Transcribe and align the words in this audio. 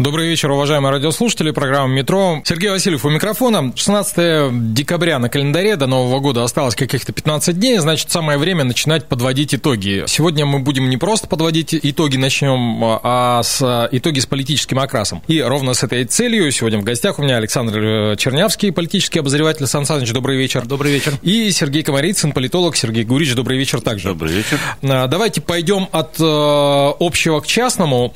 Добрый 0.00 0.28
вечер, 0.28 0.50
уважаемые 0.50 0.92
радиослушатели. 0.92 1.50
Программа 1.50 1.92
«Метро». 1.92 2.40
Сергей 2.46 2.70
Васильев 2.70 3.04
у 3.04 3.10
микрофона. 3.10 3.70
16 3.76 4.72
декабря 4.72 5.18
на 5.18 5.28
календаре. 5.28 5.76
До 5.76 5.86
Нового 5.86 6.20
года 6.20 6.42
осталось 6.42 6.74
каких-то 6.74 7.12
15 7.12 7.58
дней. 7.58 7.76
Значит, 7.80 8.10
самое 8.10 8.38
время 8.38 8.64
начинать 8.64 9.08
подводить 9.08 9.54
итоги. 9.54 10.04
Сегодня 10.06 10.46
мы 10.46 10.60
будем 10.60 10.88
не 10.88 10.96
просто 10.96 11.28
подводить 11.28 11.74
итоги, 11.74 12.16
начнем, 12.16 12.82
а 12.82 13.42
с 13.42 13.88
итоги 13.92 14.20
с 14.20 14.24
политическим 14.24 14.78
окрасом. 14.78 15.22
И 15.28 15.42
ровно 15.42 15.74
с 15.74 15.82
этой 15.82 16.06
целью 16.06 16.50
сегодня 16.50 16.78
в 16.78 16.82
гостях 16.82 17.18
у 17.18 17.22
меня 17.22 17.36
Александр 17.36 18.16
Чернявский, 18.16 18.72
политический 18.72 19.18
обозреватель. 19.18 19.66
Сан 19.66 19.84
Саныч, 19.84 20.10
добрый 20.14 20.38
вечер. 20.38 20.64
Добрый 20.64 20.92
вечер. 20.92 21.12
И 21.20 21.50
Сергей 21.50 21.82
Комарицын, 21.82 22.32
политолог. 22.32 22.74
Сергей 22.74 23.04
Гурич, 23.04 23.34
добрый 23.34 23.58
вечер 23.58 23.82
также. 23.82 24.08
Добрый 24.08 24.32
вечер. 24.32 24.58
Давайте 24.80 25.42
пойдем 25.42 25.90
от 25.92 26.18
э, 26.18 26.24
общего 26.24 27.40
к 27.40 27.46
частному. 27.46 28.10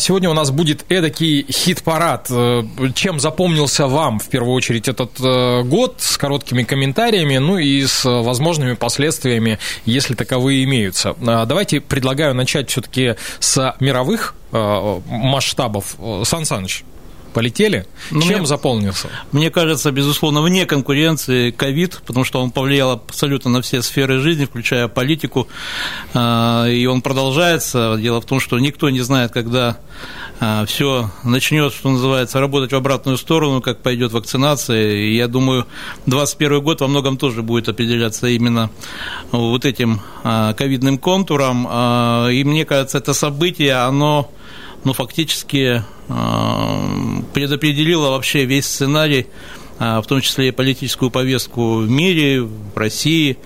Сегодня 0.00 0.28
у 0.28 0.34
нас 0.34 0.50
будет 0.50 0.84
эдакий 1.12 1.46
хит-парад. 1.50 2.28
Чем 2.94 3.20
запомнился 3.20 3.86
вам, 3.86 4.18
в 4.18 4.28
первую 4.28 4.54
очередь, 4.54 4.88
этот 4.88 5.12
э, 5.20 5.62
год 5.62 5.96
с 5.98 6.16
короткими 6.16 6.62
комментариями, 6.62 7.38
ну 7.38 7.58
и 7.58 7.84
с 7.84 8.04
возможными 8.04 8.74
последствиями, 8.74 9.58
если 9.84 10.14
таковые 10.14 10.64
имеются? 10.64 11.14
Давайте 11.20 11.80
предлагаю 11.80 12.34
начать 12.34 12.70
все-таки 12.70 13.16
с 13.40 13.74
мировых 13.80 14.34
э, 14.52 15.00
масштабов. 15.06 15.96
Сан 16.24 16.44
Саныч, 16.44 16.84
полетели. 17.32 17.86
Ну, 18.10 18.22
Чем 18.22 18.38
мне, 18.38 18.46
заполнился? 18.46 19.08
Мне 19.32 19.50
кажется, 19.50 19.90
безусловно, 19.90 20.42
вне 20.42 20.66
конкуренции 20.66 21.50
ковид, 21.50 22.00
потому 22.06 22.24
что 22.24 22.40
он 22.42 22.50
повлиял 22.50 22.92
абсолютно 22.92 23.50
на 23.50 23.62
все 23.62 23.82
сферы 23.82 24.20
жизни, 24.20 24.44
включая 24.44 24.88
политику, 24.88 25.48
а, 26.14 26.66
и 26.66 26.86
он 26.86 27.02
продолжается. 27.02 27.96
Дело 27.98 28.20
в 28.20 28.26
том, 28.26 28.40
что 28.40 28.58
никто 28.58 28.90
не 28.90 29.00
знает, 29.00 29.32
когда 29.32 29.78
а, 30.40 30.64
все 30.66 31.10
начнет, 31.24 31.72
что 31.72 31.90
называется, 31.90 32.40
работать 32.40 32.72
в 32.72 32.76
обратную 32.76 33.18
сторону, 33.18 33.60
как 33.60 33.82
пойдет 33.82 34.12
вакцинация. 34.12 34.92
И 34.92 35.16
я 35.16 35.28
думаю, 35.28 35.66
2021 36.06 36.62
год 36.62 36.80
во 36.80 36.88
многом 36.88 37.16
тоже 37.16 37.42
будет 37.42 37.68
определяться 37.68 38.26
именно 38.28 38.70
вот 39.30 39.64
этим 39.64 40.00
а, 40.22 40.52
ковидным 40.54 40.98
контуром. 40.98 41.66
И 42.30 42.44
мне 42.44 42.64
кажется, 42.64 42.98
это 42.98 43.14
событие, 43.14 43.74
оно 43.74 44.30
ну, 44.84 44.92
фактически 44.92 45.82
предопределило 47.32 48.10
вообще 48.10 48.44
весь 48.44 48.66
сценарий, 48.66 49.26
в 49.78 50.04
том 50.06 50.20
числе 50.20 50.48
и 50.48 50.50
политическую 50.50 51.10
повестку 51.10 51.76
в 51.76 51.90
мире, 51.90 52.42
в 52.42 52.76
России. 52.76 53.38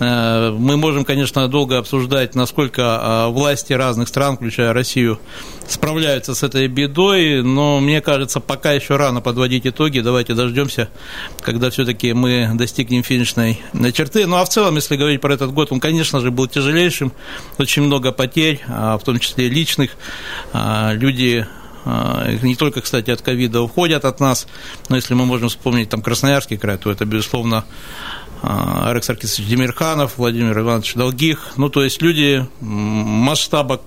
Э, 0.00 0.50
мы 0.50 0.76
можем, 0.76 1.04
конечно, 1.04 1.48
долго 1.48 1.78
обсуждать, 1.78 2.34
насколько 2.34 2.82
э, 2.82 3.32
власти 3.32 3.72
разных 3.72 4.08
стран, 4.08 4.36
включая 4.36 4.72
Россию, 4.72 5.18
справляются 5.66 6.34
с 6.34 6.42
этой 6.42 6.66
бедой, 6.68 7.42
но 7.42 7.80
мне 7.80 8.00
кажется, 8.00 8.40
пока 8.40 8.72
еще 8.72 8.96
рано 8.96 9.20
подводить 9.20 9.66
итоги. 9.66 10.00
Давайте 10.00 10.34
дождемся, 10.34 10.88
когда 11.40 11.70
все-таки 11.70 12.12
мы 12.12 12.50
достигнем 12.54 13.02
финишной 13.02 13.60
черты. 13.92 14.26
Ну 14.26 14.36
а 14.36 14.44
в 14.44 14.48
целом, 14.48 14.76
если 14.76 14.96
говорить 14.96 15.20
про 15.20 15.34
этот 15.34 15.52
год, 15.52 15.72
он, 15.72 15.80
конечно 15.80 16.20
же, 16.20 16.30
был 16.30 16.46
тяжелейшим, 16.46 17.12
очень 17.58 17.82
много 17.82 18.12
потерь, 18.12 18.60
а 18.68 18.98
в 18.98 19.04
том 19.04 19.18
числе 19.18 19.48
личных. 19.48 19.90
А, 20.52 20.92
люди 20.92 21.46
а, 21.84 22.30
не 22.42 22.54
только, 22.54 22.82
кстати, 22.82 23.10
от 23.10 23.22
ковида 23.22 23.62
уходят 23.62 24.04
от 24.04 24.20
нас, 24.20 24.46
но 24.88 24.96
если 24.96 25.14
мы 25.14 25.24
можем 25.24 25.48
вспомнить 25.48 25.88
там 25.88 26.02
Красноярский 26.02 26.58
край, 26.58 26.76
то 26.76 26.90
это, 26.90 27.06
безусловно, 27.06 27.64
а, 27.64 28.27
Алекс 28.42 29.08
Аркисович 29.08 29.48
Демирханов, 29.48 30.18
Владимир 30.18 30.58
Иванович 30.58 30.94
Долгих, 30.94 31.52
ну, 31.56 31.68
то 31.68 31.82
есть 31.82 32.02
люди 32.02 32.46
масштаба 32.60 33.80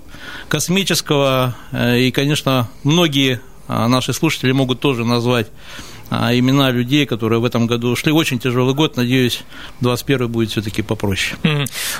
космического, 0.49 1.55
э, 1.71 1.99
и, 1.99 2.11
конечно, 2.11 2.69
многие 2.83 3.41
а, 3.67 3.87
наши 3.87 4.13
слушатели 4.13 4.51
могут 4.51 4.79
тоже 4.79 5.05
назвать 5.05 5.47
а 5.47 5.90
имена 6.11 6.71
людей, 6.71 7.05
которые 7.05 7.39
в 7.39 7.45
этом 7.45 7.67
году 7.67 7.95
шли. 7.95 8.11
Очень 8.11 8.37
тяжелый 8.37 8.75
год, 8.75 8.97
надеюсь, 8.97 9.43
21 9.79 10.27
будет 10.27 10.51
все-таки 10.51 10.81
попроще. 10.81 11.37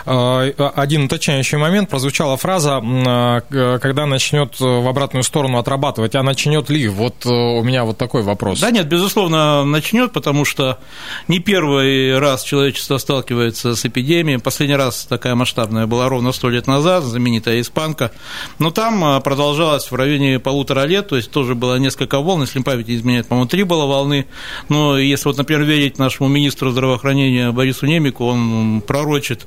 А, 0.05 0.43
один 0.75 1.05
уточняющий 1.05 1.57
момент. 1.57 1.89
Прозвучала 1.89 2.35
фраза, 2.35 2.81
а, 2.83 3.41
когда 3.79 4.05
начнет 4.05 4.59
в 4.59 4.87
обратную 4.87 5.23
сторону 5.23 5.57
отрабатывать, 5.57 6.15
а 6.15 6.23
начнет 6.23 6.69
ли? 6.69 6.87
Вот 6.89 7.25
э, 7.25 7.29
у 7.29 7.63
меня 7.63 7.85
вот 7.85 7.97
такой 7.97 8.23
вопрос. 8.23 8.59
Да 8.59 8.71
нет, 8.71 8.87
безусловно, 8.87 9.63
начнет, 9.63 10.11
потому 10.11 10.43
что 10.43 10.79
не 11.27 11.39
первый 11.39 12.19
раз 12.19 12.43
человечество 12.43 12.97
сталкивается 12.97 13.75
с 13.75 13.85
эпидемией. 13.85 14.39
Последний 14.39 14.75
раз 14.75 15.05
такая 15.05 15.35
масштабная 15.35 15.87
была 15.87 16.09
ровно 16.09 16.31
сто 16.33 16.49
лет 16.49 16.67
назад, 16.67 17.03
знаменитая 17.03 17.61
испанка. 17.61 18.11
Но 18.59 18.71
там 18.71 19.21
продолжалась 19.21 19.89
в 19.89 19.95
районе 19.95 20.39
полутора 20.39 20.85
лет, 20.85 21.07
то 21.07 21.15
есть 21.15 21.31
тоже 21.31 21.55
было 21.55 21.75
несколько 21.75 22.19
волн, 22.19 22.41
если 22.41 22.59
память 22.61 22.87
не 22.87 22.95
изменяет, 22.95 23.27
по-моему, 23.27 23.47
три 23.47 23.63
было 23.63 23.85
волны 23.85 24.00
волны. 24.01 24.25
Но 24.69 24.97
если 24.97 25.27
вот, 25.27 25.37
например, 25.37 25.63
верить 25.63 25.99
нашему 25.99 26.29
министру 26.29 26.71
здравоохранения 26.71 27.51
Борису 27.51 27.85
Немику, 27.85 28.25
он 28.25 28.81
пророчит, 28.81 29.45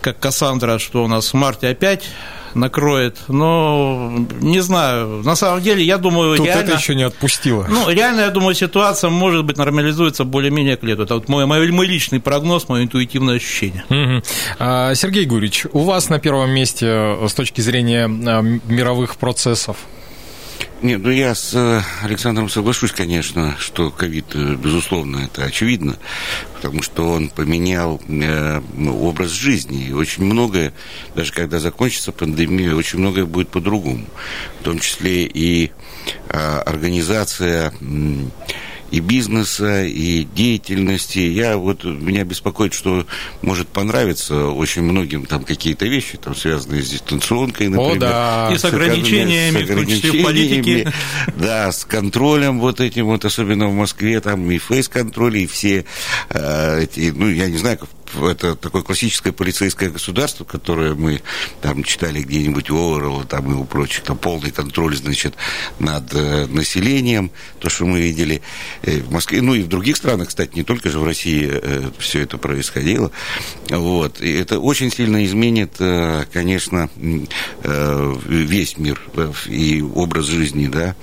как 0.00 0.18
Кассандра, 0.18 0.78
что 0.78 1.04
у 1.04 1.08
нас 1.08 1.32
в 1.32 1.34
марте 1.34 1.68
опять 1.68 2.08
накроет. 2.54 3.18
Но 3.28 4.12
не 4.40 4.60
знаю. 4.60 5.22
На 5.24 5.36
самом 5.36 5.62
деле, 5.62 5.82
я 5.82 5.98
думаю, 5.98 6.36
Тут 6.36 6.46
реально... 6.46 6.68
это 6.68 6.78
еще 6.78 6.94
не 6.94 7.04
отпустило. 7.04 7.66
Ну, 7.68 7.88
реально, 7.88 8.20
я 8.20 8.30
думаю, 8.30 8.54
ситуация 8.54 9.10
может 9.10 9.44
быть 9.44 9.56
нормализуется 9.56 10.24
более-менее 10.24 10.76
к 10.76 10.82
лету. 10.82 11.02
Это 11.02 11.14
вот 11.14 11.28
мой, 11.28 11.46
мой, 11.46 11.70
мой 11.70 11.86
личный 11.86 12.20
прогноз, 12.20 12.68
мое 12.68 12.84
интуитивное 12.84 13.36
ощущение. 13.36 13.84
Угу. 13.88 14.94
Сергей 14.94 15.24
Гурич, 15.24 15.66
у 15.72 15.80
вас 15.80 16.10
на 16.10 16.18
первом 16.18 16.50
месте 16.50 16.86
э, 16.86 17.26
с 17.26 17.32
точки 17.32 17.62
зрения 17.62 18.04
э, 18.04 18.42
мировых 18.66 19.16
процессов 19.16 19.76
нет, 20.82 21.00
ну 21.02 21.10
я 21.10 21.34
с 21.34 21.54
э, 21.54 21.80
Александром 22.02 22.48
соглашусь, 22.48 22.92
конечно, 22.92 23.56
что 23.58 23.90
ковид, 23.90 24.26
э, 24.34 24.54
безусловно, 24.56 25.18
это 25.18 25.44
очевидно, 25.44 25.96
потому 26.54 26.82
что 26.82 27.10
он 27.10 27.28
поменял 27.28 28.00
э, 28.08 28.60
образ 28.88 29.30
жизни. 29.30 29.86
И 29.86 29.92
очень 29.92 30.24
многое, 30.24 30.72
даже 31.14 31.32
когда 31.32 31.58
закончится 31.58 32.12
пандемия, 32.12 32.74
очень 32.74 32.98
многое 32.98 33.26
будет 33.26 33.48
по-другому. 33.48 34.06
В 34.60 34.64
том 34.64 34.78
числе 34.78 35.24
и 35.24 35.70
э, 36.28 36.38
организация 36.66 37.72
э, 37.80 38.24
и 38.92 39.00
бизнеса, 39.00 39.84
и 39.84 40.24
деятельности. 40.24 41.18
Я 41.18 41.56
вот 41.56 41.82
меня 41.84 42.24
беспокоит, 42.24 42.74
что 42.74 43.06
может 43.40 43.66
понравиться 43.68 44.48
очень 44.48 44.82
многим 44.82 45.24
там 45.24 45.44
какие-то 45.44 45.86
вещи, 45.86 46.18
там 46.18 46.36
связанные 46.36 46.82
с 46.82 46.90
дистанционкой, 46.90 47.68
например. 47.68 47.96
О, 47.96 47.98
да. 47.98 48.50
И 48.52 48.58
с 48.58 48.64
ограничениями, 48.66 49.60
с 49.60 49.70
ограничениями, 49.70 50.22
в 50.22 50.24
политике. 50.24 50.92
Да, 51.36 51.72
с 51.72 51.84
контролем 51.84 52.60
вот 52.60 52.80
этим 52.80 53.06
вот, 53.06 53.24
особенно 53.24 53.68
в 53.68 53.74
Москве, 53.74 54.20
там 54.20 54.50
и 54.50 54.58
фейс-контроль, 54.58 55.38
и 55.38 55.46
все 55.46 55.86
э, 56.28 56.82
эти, 56.82 57.12
ну, 57.14 57.28
я 57.28 57.48
не 57.48 57.56
знаю, 57.56 57.78
как 57.78 57.88
это 58.20 58.54
такое 58.56 58.82
классическое 58.82 59.32
полицейское 59.32 59.90
государство, 59.90 60.44
которое 60.44 60.94
мы 60.94 61.22
там 61.60 61.84
читали 61.84 62.22
где-нибудь 62.22 62.70
у 62.70 62.76
Оуэлла 62.76 63.24
там 63.24 63.50
и 63.50 63.54
у 63.54 63.64
прочих, 63.64 64.02
там 64.04 64.18
полный 64.18 64.50
контроль, 64.50 64.96
значит, 64.96 65.34
над 65.78 66.12
э, 66.14 66.46
населением, 66.46 67.30
то, 67.58 67.68
что 67.68 67.86
мы 67.86 68.00
видели 68.00 68.42
э, 68.82 69.00
в 69.00 69.12
Москве, 69.12 69.40
ну 69.40 69.54
и 69.54 69.62
в 69.62 69.68
других 69.68 69.96
странах, 69.96 70.28
кстати, 70.28 70.54
не 70.54 70.62
только 70.62 70.90
же 70.90 70.98
в 70.98 71.04
России 71.04 71.48
э, 71.50 71.90
все 71.98 72.20
это 72.20 72.38
происходило, 72.38 73.10
вот, 73.70 74.20
и 74.20 74.32
это 74.32 74.58
очень 74.58 74.90
сильно 74.90 75.24
изменит, 75.24 75.76
конечно, 76.32 76.90
весь 77.62 78.78
мир 78.78 79.00
и 79.46 79.82
образ 79.82 80.26
жизни, 80.26 80.66
да, 80.66 80.94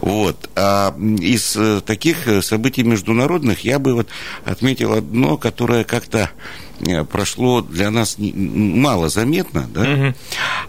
вот, 0.00 0.50
а 0.54 0.96
из 0.98 1.56
э, 1.56 1.80
таких 1.80 2.44
событий 2.44 2.82
международных 2.82 3.64
я 3.64 3.78
бы 3.78 3.94
вот 3.94 4.08
отметил 4.44 4.92
одно, 4.92 5.36
которое 5.36 5.84
как-то 5.84 6.30
Э, 6.80 7.04
прошло 7.04 7.62
для 7.62 7.90
нас 7.90 8.16
мало 8.18 9.08
заметно, 9.08 9.66
да, 9.72 9.80
угу. 9.80 10.14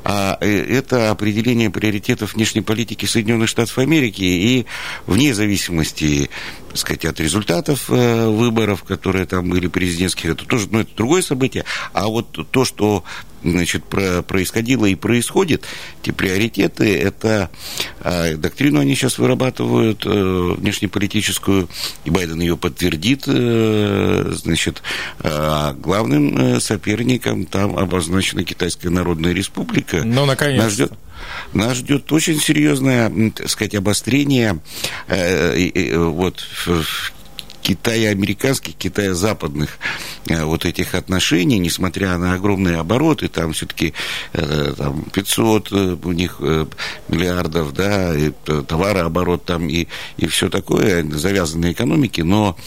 а 0.05 0.37
э, 0.39 0.77
это 0.77 1.11
определение 1.11 1.69
приоритетов 1.69 2.33
внешней 2.33 2.61
политики 2.61 3.05
Соединенных 3.05 3.49
Штатов 3.49 3.77
Америки 3.77 4.21
и 4.21 4.65
вне 5.05 5.33
зависимости, 5.33 6.29
так 6.77 6.81
сказать, 6.81 7.06
от 7.06 7.19
результатов 7.19 7.85
э, 7.89 8.27
выборов, 8.27 8.83
которые 8.83 9.25
там 9.25 9.50
были 9.50 9.65
президентских, 9.65 10.29
это 10.29 10.45
тоже, 10.45 10.68
ну, 10.69 10.81
это 10.81 10.91
другое 10.95 11.24
событие, 11.24 11.65
а 11.91 12.07
вот 12.07 12.47
то, 12.51 12.65
что 12.65 13.03
значит, 13.44 13.83
происходило 13.85 14.85
и 14.85 14.94
происходит, 14.95 15.63
эти 16.01 16.12
приоритеты, 16.12 16.97
это 16.97 17.50
А 18.01 18.35
доктрину 18.35 18.79
они 18.79 18.95
сейчас 18.95 19.18
вырабатывают 19.19 20.06
внешнеполитическую, 20.06 21.69
и 22.03 22.09
Байден 22.09 22.41
ее 22.41 22.57
подтвердит, 22.57 23.23
значит, 23.25 24.81
а 25.19 25.73
главным 25.73 26.59
соперником 26.59 27.45
там 27.45 27.77
обозначена 27.77 28.44
Китайская 28.44 28.89
Народная 28.89 29.33
Республика. 29.33 30.03
Ну, 30.03 30.25
наконец. 30.25 30.62
Нас 30.62 30.73
ждет, 30.73 30.91
нас 31.53 31.77
ждет 31.77 32.11
очень 32.11 32.39
серьезное, 32.39 33.11
так 33.31 33.49
сказать, 33.49 33.75
обострение 33.75 34.59
вот 35.07 36.39
в 36.65 37.11
Китая-американских, 37.62 38.75
Китая-западных 38.75 39.77
э, 40.27 40.44
вот 40.44 40.65
этих 40.65 40.95
отношений, 40.95 41.59
несмотря 41.59 42.18
на 42.18 42.33
огромные 42.33 42.77
обороты, 42.77 43.27
там 43.27 43.54
все-таки 43.54 43.94
э, 44.33 44.74
там 44.77 45.04
500 45.13 45.71
э, 45.71 45.98
у 46.04 46.12
них 46.12 46.39
миллиардов, 47.09 47.74
да, 47.74 48.15
и 48.15 48.31
товарооборот 48.68 49.45
там 49.45 49.68
и, 49.68 49.88
и 50.18 50.27
все 50.27 50.50
такое, 50.50 51.04
завязанные 51.04 51.74
экономики, 51.74 52.21
но 52.21 52.57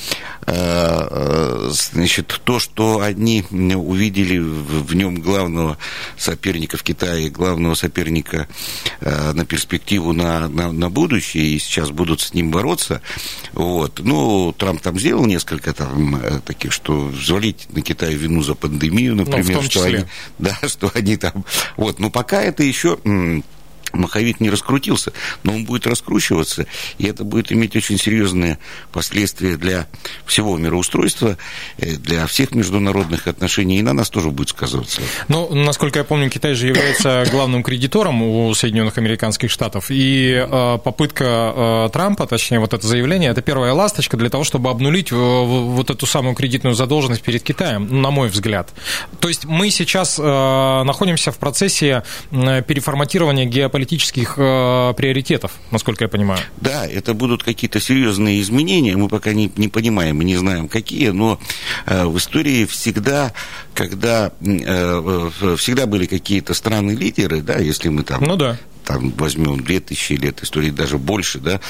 значит, 0.47 2.41
то, 2.45 2.59
что 2.59 3.01
они 3.01 3.45
увидели 3.51 4.39
в 4.39 4.95
нем 4.95 5.21
главного 5.21 5.77
соперника 6.17 6.77
в 6.77 6.83
Китае, 6.83 7.29
главного 7.29 7.75
соперника 7.75 8.49
на 9.01 9.45
перспективу 9.45 10.13
на, 10.13 10.49
на, 10.49 10.73
на 10.73 10.91
будущее, 10.91 11.45
и 11.45 11.59
сейчас 11.59 11.91
будут 11.91 12.21
с 12.21 12.35
ним 12.35 12.51
бороться, 12.51 13.01
вот, 13.53 14.01
ну, 14.03 14.53
Трамп 14.57 14.80
там 14.81 14.99
сделал 14.99 15.27
несколько 15.27 15.73
там 15.73 16.17
э, 16.17 16.41
таких, 16.45 16.73
что 16.73 17.07
взвалить 17.07 17.69
на 17.71 17.83
Китай 17.83 18.15
вину 18.15 18.43
за 18.43 18.55
пандемию, 18.55 19.15
ну, 19.15 19.25
например, 19.25 19.59
ну, 19.59 19.63
что 19.63 19.83
они, 19.83 20.05
да, 20.39 20.59
что 20.67 20.91
они 20.95 21.17
там, 21.17 21.45
вот, 21.77 21.99
но 21.99 22.11
пока 22.11 22.43
это 22.43 22.63
еще 22.63 22.99
маховик 23.93 24.41
не 24.41 24.51
раскрутился, 24.51 25.13
но 25.43 25.55
он 25.55 25.65
будет 25.65 25.87
раскручиваться, 25.87 26.67
и 26.99 27.07
это 27.07 27.25
будет 27.25 27.53
иметь 27.53 27.77
очень 27.77 27.99
серьезные 27.99 28.59
последствия 28.93 29.57
для 29.57 29.87
всего 30.27 30.57
мироустройства, 30.57 31.37
э, 31.79 31.97
для 31.97 32.27
всех 32.27 32.55
международных 32.55 33.27
отношений, 33.27 33.79
и 33.79 33.83
на 33.83 33.93
нас 33.93 34.11
тоже 34.11 34.31
будет 34.31 34.51
сказываться. 34.51 35.03
Ну, 35.29 35.55
насколько 35.55 35.99
я 35.99 36.05
помню, 36.05 36.31
Китай 36.31 36.55
же 36.55 36.69
является 36.69 37.27
главным 37.31 37.63
кредитором 37.63 38.23
у 38.23 38.55
Соединенных 38.55 38.99
Американских 38.99 39.51
Штатов, 39.51 39.91
и 39.91 40.33
э, 40.33 40.79
попытка 40.83 41.25
э, 41.87 41.89
Трампа, 41.93 42.27
точнее, 42.27 42.61
вот 42.61 42.73
это 42.73 42.87
заявление, 42.87 43.31
это 43.31 43.43
первая 43.43 43.73
ласточка 43.73 44.17
для 44.17 44.31
того, 44.31 44.45
чтобы 44.45 44.71
обнулить 44.71 45.13
вот 45.13 45.91
эту 45.91 46.07
самую 46.07 46.35
кредитную 46.35 46.75
задолженность 46.75 47.23
перед 47.23 47.43
Китаем, 47.43 48.01
на 48.03 48.11
мой 48.11 48.29
взгляд. 48.29 48.71
То 49.21 49.29
есть 49.29 49.45
мы 49.45 49.71
сейчас 49.71 50.19
находимся 50.19 51.33
в 51.33 51.39
процессе 51.39 52.03
переформатирования 52.31 53.45
геополитики 53.45 53.80
политических 53.81 54.35
э, 54.37 54.93
приоритетов, 54.95 55.53
насколько 55.71 56.05
я 56.05 56.09
понимаю. 56.09 56.41
Да, 56.61 56.87
это 56.87 57.15
будут 57.15 57.43
какие-то 57.43 57.81
серьезные 57.81 58.43
изменения, 58.43 58.95
мы 58.95 59.09
пока 59.09 59.33
не, 59.33 59.51
не 59.57 59.69
понимаем 59.69 60.21
и 60.21 60.25
не 60.27 60.37
знаем, 60.37 60.69
какие, 60.69 61.09
но 61.09 61.39
э, 61.87 62.05
в 62.05 62.19
истории 62.19 62.67
всегда, 62.67 63.33
когда 63.73 64.33
э, 64.43 65.31
всегда 65.57 65.87
были 65.87 66.05
какие-то 66.05 66.53
страны-лидеры, 66.53 67.41
да, 67.41 67.55
если 67.55 67.89
мы 67.89 68.03
там 68.03 68.23
ну, 68.23 68.37
да 68.37 68.59
там 68.85 69.11
возьмем 69.17 69.63
2000 69.63 70.13
лет 70.15 70.43
истории, 70.43 70.71
даже 70.71 70.99
больше, 70.99 71.39
да, 71.39 71.61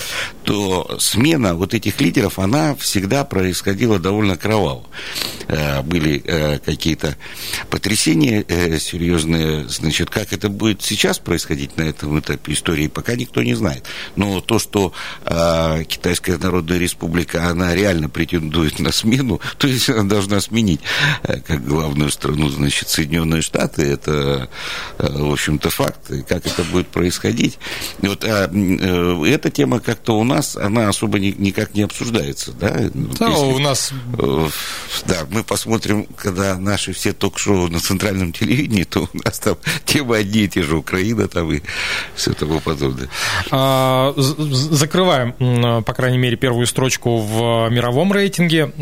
то 0.45 0.97
смена 0.99 1.55
вот 1.55 1.75
этих 1.75 2.01
лидеров, 2.01 2.39
она 2.39 2.75
всегда 2.77 3.25
происходила 3.25 3.99
довольно 3.99 4.37
кроваво. 4.37 4.85
Э, 5.49 5.83
были 5.83 6.23
э, 6.25 6.59
какие-то 6.59 7.17
потрясения 7.71 8.45
э, 8.47 8.79
серьезные, 8.79 9.69
значит, 9.69 10.09
как 10.09 10.33
это 10.33 10.49
будет 10.49 10.83
сейчас 10.83 11.19
происходить 11.19 11.77
на 11.77 11.83
этом 11.83 12.19
этапе 12.21 12.53
истории, 12.53 12.87
пока 12.87 13.17
никто 13.17 13.43
не 13.43 13.55
знает. 13.55 13.85
Но 14.17 14.41
то, 14.41 14.59
что 14.59 14.93
Китайская 15.25 16.37
Народная 16.39 16.79
Республика, 16.79 17.49
она 17.49 17.75
реально 17.75 18.09
претендует 18.09 18.79
на 18.79 18.93
смену, 18.93 19.41
то 19.59 19.67
есть 19.67 19.89
она 19.91 20.05
должна 20.05 20.41
сменить 20.41 20.81
как 21.23 21.65
главную 21.65 22.11
страну, 22.11 22.49
значит, 22.49 22.89
Соединенные 22.89 23.43
Штаты, 23.43 23.83
это, 23.83 24.49
в 24.99 25.33
общем-то, 25.33 25.71
факт. 25.71 26.11
И 26.11 26.23
как 26.23 26.47
это 26.47 26.62
будет 26.65 26.89
происходить, 26.89 27.00
происходить. 27.00 27.58
И 28.02 28.08
вот 28.08 28.25
а, 28.25 28.50
э, 28.52 29.32
эта 29.32 29.50
тема 29.50 29.81
как-то 29.81 30.19
у 30.19 30.23
нас, 30.23 30.55
она 30.55 30.91
особо 30.91 31.19
ни, 31.19 31.31
никак 31.31 31.73
не 31.73 31.81
обсуждается. 31.81 32.52
Да, 32.52 32.69
да 32.93 33.29
Если, 33.29 33.55
у 33.55 33.58
нас... 33.58 33.93
Э, 34.19 34.49
да, 35.06 35.17
мы 35.31 35.43
посмотрим, 35.43 36.06
когда 36.14 36.58
наши 36.58 36.93
все 36.93 37.14
ток-шоу 37.14 37.69
на 37.69 37.81
центральном 37.81 38.35
телевидении, 38.35 38.85
то 38.85 39.08
у 39.11 39.19
нас 39.25 39.38
там 39.38 39.56
темы 39.87 40.19
одни 40.19 40.41
и 40.41 40.49
те 40.49 40.62
же, 40.62 40.76
Украина 40.76 41.26
там 41.26 41.50
и 41.50 41.62
все 42.14 42.35
тому 42.35 42.61
подобное. 42.61 43.08
А, 43.50 44.12
закрываем, 44.17 45.32
по 45.82 45.94
крайней 45.94 46.19
мере, 46.19 46.37
первую 46.37 46.67
строчку 46.67 47.17
в 47.17 47.70
мировом 47.70 48.12
рейтинге. 48.12 48.73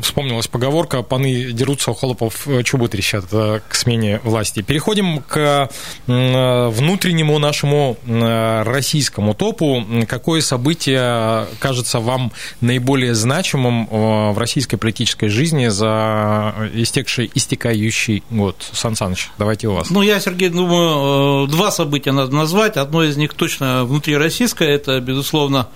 Вспомнилась 0.00 0.46
поговорка 0.46 1.02
«Паны 1.02 1.50
дерутся, 1.50 1.90
у 1.90 1.94
холопов 1.94 2.46
чубы 2.62 2.86
трещат» 2.86 3.24
к 3.26 3.74
смене 3.74 4.20
власти. 4.22 4.62
Переходим 4.62 5.22
к 5.22 5.68
внутреннему 6.06 7.31
нашему 7.38 7.96
э, 8.06 8.62
российскому 8.62 9.34
топу, 9.34 9.84
какое 10.08 10.40
событие 10.40 11.46
кажется 11.58 12.00
вам 12.00 12.32
наиболее 12.60 13.14
значимым 13.14 13.88
э, 13.90 14.32
в 14.32 14.38
российской 14.38 14.76
политической 14.76 15.28
жизни 15.28 15.68
за 15.68 16.54
истекший, 16.74 17.30
истекающий 17.34 18.22
год? 18.30 18.56
Сан 18.72 18.96
Саныч, 18.96 19.30
давайте 19.38 19.68
у 19.68 19.74
вас. 19.74 19.90
Ну, 19.90 20.02
я, 20.02 20.20
Сергей, 20.20 20.48
думаю, 20.48 21.46
э, 21.46 21.50
два 21.50 21.70
события 21.70 22.12
надо 22.12 22.34
назвать. 22.34 22.76
Одно 22.76 23.04
из 23.04 23.16
них 23.16 23.34
точно 23.34 23.84
внутрироссийское, 23.84 24.68
это, 24.68 25.00
безусловно, 25.00 25.68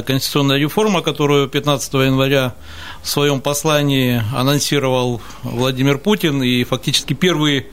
конституционная 0.00 0.58
реформа, 0.58 1.02
которую 1.02 1.48
15 1.48 1.92
января 1.94 2.54
в 3.02 3.08
своем 3.08 3.40
послании 3.42 4.22
анонсировал 4.34 5.20
Владимир 5.42 5.98
Путин, 5.98 6.42
и 6.42 6.64
фактически 6.64 7.12
первые 7.12 7.66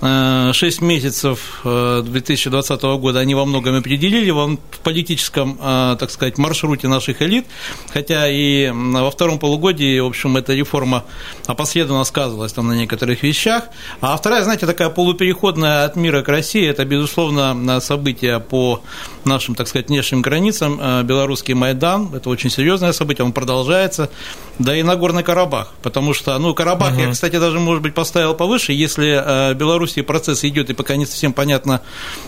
6 0.00 0.82
месяцев 0.82 1.60
2020 1.64 2.82
э, 2.82 2.96
года 2.96 3.20
они 3.20 3.34
во 3.34 3.46
многом 3.46 3.76
определили 3.76 4.30
в 4.30 4.58
политическом, 4.82 5.58
э, 5.60 5.96
так 5.98 6.10
сказать, 6.10 6.36
маршруте 6.36 6.86
наших 6.86 7.22
элит, 7.22 7.46
хотя 7.92 8.28
и 8.28 8.70
во 8.70 9.10
втором 9.10 9.38
полугодии, 9.38 9.98
в 9.98 10.06
общем, 10.06 10.36
эта 10.36 10.52
реформа 10.52 11.04
опосредованно 11.46 12.04
сказывалась 12.04 12.52
там 12.52 12.68
на 12.68 12.74
некоторых 12.74 13.22
вещах. 13.22 13.64
А 14.00 14.16
вторая, 14.16 14.44
знаете, 14.44 14.66
такая 14.66 14.90
полупереходная 14.90 15.84
от 15.86 15.96
мира 15.96 16.22
к 16.22 16.28
России, 16.28 16.66
это, 16.66 16.84
безусловно, 16.84 17.80
событие 17.80 18.38
по 18.40 18.82
нашим, 19.26 19.54
так 19.54 19.68
сказать, 19.68 19.88
внешним 19.88 20.22
границам, 20.22 20.78
э, 20.80 21.02
белорусский 21.02 21.54
Майдан, 21.54 22.14
это 22.14 22.28
очень 22.28 22.50
серьезное 22.50 22.92
событие, 22.92 23.24
он 23.24 23.32
продолжается, 23.32 24.10
да 24.58 24.76
и 24.76 24.82
Нагорный 24.82 25.22
Карабах, 25.22 25.74
потому 25.82 26.14
что, 26.14 26.38
ну, 26.38 26.54
Карабах 26.54 26.92
угу. 26.92 27.00
я, 27.00 27.10
кстати, 27.10 27.38
даже, 27.38 27.60
может 27.60 27.82
быть, 27.82 27.94
поставил 27.94 28.34
повыше, 28.34 28.72
если 28.72 29.54
Беларусь 29.54 29.86
Белоруссии 29.86 30.00
процесс 30.00 30.44
идет, 30.44 30.70
и 30.70 30.74
пока 30.74 30.96
не 30.96 31.06
совсем 31.06 31.32
понятно, 31.32 31.80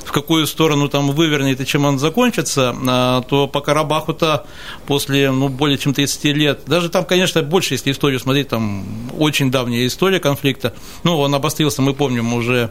в 0.04 0.12
какую 0.12 0.46
сторону 0.46 0.88
там 0.88 1.10
вывернет 1.10 1.60
и 1.60 1.66
чем 1.66 1.84
он 1.84 1.98
закончится, 1.98 2.74
а, 2.86 3.22
то 3.22 3.48
по 3.48 3.60
Карабаху-то 3.60 4.46
после 4.86 5.30
ну, 5.30 5.48
более 5.48 5.78
чем 5.78 5.94
30 5.94 6.24
лет, 6.24 6.60
даже 6.66 6.88
там, 6.88 7.04
конечно, 7.04 7.42
больше, 7.42 7.74
если 7.74 7.90
историю 7.90 8.20
смотреть, 8.20 8.48
там 8.48 8.84
очень 9.18 9.50
давняя 9.50 9.86
история 9.86 10.20
конфликта, 10.20 10.74
ну, 11.04 11.18
он 11.18 11.34
обострился, 11.34 11.82
мы 11.82 11.94
помним, 11.94 12.34
уже 12.34 12.70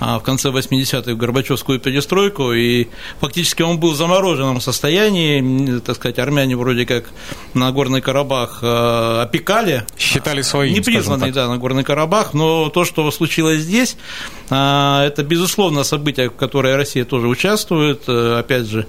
в 0.00 0.20
конце 0.20 0.48
80-х 0.48 1.12
в 1.12 1.16
Горбачевскую 1.16 1.78
перестройку, 1.78 2.52
и 2.52 2.88
фактически 3.20 3.55
он 3.62 3.78
был 3.78 3.92
в 3.92 3.96
замороженном 3.96 4.60
состоянии, 4.60 5.80
так 5.80 5.96
сказать, 5.96 6.18
армяне 6.18 6.56
вроде 6.56 6.86
как 6.86 7.04
Нагорный 7.54 8.00
Карабах 8.00 8.60
а, 8.62 9.22
опекали. 9.22 9.84
Считали 9.98 10.42
своим, 10.42 10.74
Непризнанный, 10.74 11.32
да, 11.32 11.48
Нагорный 11.48 11.84
Карабах, 11.84 12.34
но 12.34 12.68
то, 12.68 12.84
что 12.84 13.10
случилось 13.10 13.62
здесь, 13.62 13.96
а, 14.50 15.04
это, 15.04 15.22
безусловно, 15.22 15.84
событие, 15.84 16.28
в 16.30 16.34
которое 16.34 16.76
Россия 16.76 17.04
тоже 17.04 17.28
участвует. 17.28 18.02
Э, 18.06 18.38
опять 18.38 18.66
же, 18.66 18.86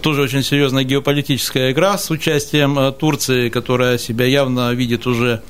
тоже 0.00 0.22
очень 0.22 0.42
серьезная 0.42 0.84
геополитическая 0.84 1.72
игра 1.72 1.98
с 1.98 2.10
участием 2.10 2.78
э, 2.78 2.92
Турции, 2.92 3.48
которая 3.48 3.98
себя 3.98 4.24
явно 4.24 4.72
видит 4.72 5.06
уже 5.06 5.42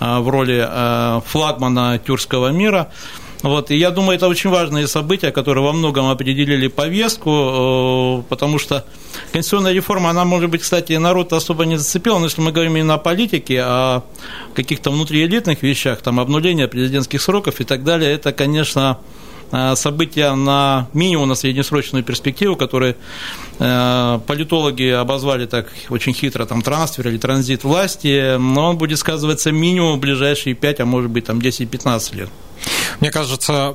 э, 0.00 0.18
в 0.18 0.28
роли 0.28 0.68
флагмана 1.26 2.00
тюркского 2.04 2.48
мира. 2.48 2.90
Вот, 3.44 3.70
и 3.70 3.76
я 3.76 3.90
думаю, 3.90 4.16
это 4.16 4.26
очень 4.26 4.48
важные 4.48 4.88
события, 4.88 5.30
которые 5.30 5.62
во 5.62 5.74
многом 5.74 6.08
определили 6.08 6.66
повестку, 6.68 8.24
потому 8.30 8.58
что 8.58 8.86
конституционная 9.32 9.74
реформа, 9.74 10.08
она, 10.08 10.24
может 10.24 10.48
быть, 10.48 10.62
кстати, 10.62 10.94
народ 10.94 11.34
особо 11.34 11.66
не 11.66 11.76
зацепила, 11.76 12.18
но 12.18 12.24
если 12.24 12.40
мы 12.40 12.52
говорим 12.52 12.76
именно 12.76 12.94
о 12.94 12.98
политике, 12.98 13.60
о 13.60 14.02
каких-то 14.54 14.90
внутриэлитных 14.90 15.62
вещах, 15.62 16.00
там, 16.00 16.20
обнуление 16.20 16.68
президентских 16.68 17.20
сроков 17.20 17.60
и 17.60 17.64
так 17.64 17.84
далее, 17.84 18.14
это, 18.14 18.32
конечно, 18.32 18.98
э, 19.52 19.76
события 19.76 20.34
на 20.34 20.88
минимум 20.94 21.28
на 21.28 21.34
среднесрочную 21.34 22.02
перспективу, 22.02 22.56
которые 22.56 22.96
э, 23.58 24.20
политологи 24.26 24.88
обозвали 24.88 25.44
так 25.44 25.66
очень 25.90 26.14
хитро, 26.14 26.46
там, 26.46 26.62
трансфер 26.62 27.08
или 27.08 27.18
транзит 27.18 27.62
власти, 27.62 28.38
но 28.38 28.70
он 28.70 28.78
будет 28.78 28.98
сказываться 29.00 29.52
минимум 29.52 29.98
в 29.98 30.00
ближайшие 30.00 30.54
5, 30.54 30.80
а 30.80 30.86
может 30.86 31.10
быть, 31.10 31.26
там, 31.26 31.40
10-15 31.40 32.16
лет. 32.16 32.30
Мне 33.00 33.10
кажется, 33.10 33.68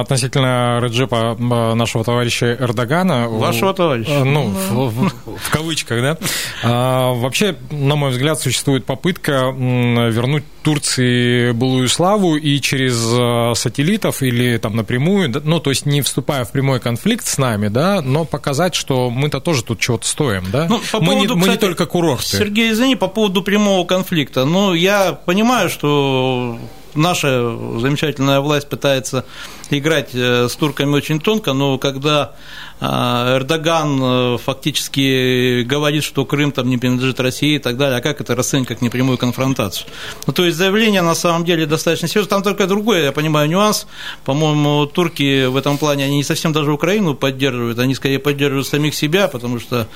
относительно 0.00 0.80
Реджепа 0.82 1.36
нашего 1.74 2.04
товарища 2.04 2.54
Эрдогана... 2.54 3.28
Вашего 3.28 3.74
товарища? 3.74 4.24
Ну, 4.24 4.48
в, 4.48 4.88
в, 4.88 5.10
в 5.38 5.50
кавычках, 5.50 6.00
да. 6.00 6.18
А, 6.62 7.12
вообще, 7.12 7.56
на 7.70 7.96
мой 7.96 8.10
взгляд, 8.10 8.40
существует 8.40 8.84
попытка 8.84 9.52
вернуть 9.54 10.44
Турции 10.62 11.52
былую 11.52 11.88
славу 11.88 12.36
и 12.36 12.60
через 12.60 13.58
сателлитов 13.58 14.22
или 14.22 14.56
там 14.56 14.76
напрямую, 14.76 15.32
ну, 15.44 15.60
то 15.60 15.70
есть 15.70 15.84
не 15.86 16.00
вступая 16.02 16.44
в 16.44 16.52
прямой 16.52 16.80
конфликт 16.80 17.26
с 17.26 17.38
нами, 17.38 17.68
да, 17.68 18.00
но 18.02 18.24
показать, 18.24 18.74
что 18.74 19.10
мы-то 19.10 19.40
тоже 19.40 19.62
тут 19.62 19.78
чего-то 19.80 20.06
стоим, 20.06 20.44
да. 20.50 20.66
Ну, 20.68 20.80
по 20.90 21.00
мы, 21.00 21.12
поводу, 21.12 21.34
не, 21.34 21.34
мы 21.34 21.40
кстати, 21.42 21.56
не 21.56 21.60
только 21.60 21.86
курорты. 21.86 22.36
Сергей, 22.36 22.72
извини, 22.72 22.96
по 22.96 23.08
поводу 23.08 23.42
прямого 23.42 23.86
конфликта. 23.86 24.44
Ну, 24.44 24.72
я 24.74 25.12
понимаю, 25.12 25.68
что 25.68 26.58
наша 26.94 27.56
замечательная 27.78 28.40
власть 28.40 28.68
пытается 28.68 29.24
играть 29.70 30.10
э, 30.14 30.48
с 30.48 30.56
турками 30.56 30.92
очень 30.92 31.20
тонко, 31.20 31.52
но 31.52 31.78
когда 31.78 32.32
Эрдоган 32.80 33.98
э, 34.02 34.38
фактически 34.38 35.62
говорит, 35.62 36.02
что 36.02 36.24
Крым 36.24 36.52
там 36.52 36.68
не 36.68 36.76
принадлежит 36.76 37.20
России 37.20 37.56
и 37.56 37.58
так 37.58 37.76
далее, 37.76 37.98
а 37.98 38.00
как 38.00 38.20
это 38.20 38.34
расценить 38.34 38.66
как 38.66 38.82
непрямую 38.82 39.16
конфронтацию? 39.16 39.88
Ну, 40.26 40.32
то 40.32 40.44
есть 40.44 40.56
заявление 40.56 41.02
на 41.02 41.14
самом 41.14 41.44
деле 41.44 41.66
достаточно 41.66 42.08
серьезное. 42.08 42.30
Там 42.30 42.42
только 42.42 42.66
другой, 42.66 43.04
я 43.04 43.12
понимаю, 43.12 43.48
нюанс. 43.48 43.86
По-моему, 44.24 44.86
турки 44.86 45.46
в 45.46 45.56
этом 45.56 45.78
плане, 45.78 46.04
они 46.04 46.16
не 46.16 46.24
совсем 46.24 46.52
даже 46.52 46.72
Украину 46.72 47.14
поддерживают, 47.14 47.78
они 47.78 47.94
скорее 47.94 48.18
поддерживают 48.18 48.66
самих 48.66 48.94
себя, 48.94 49.28
потому 49.28 49.60
что, 49.60 49.86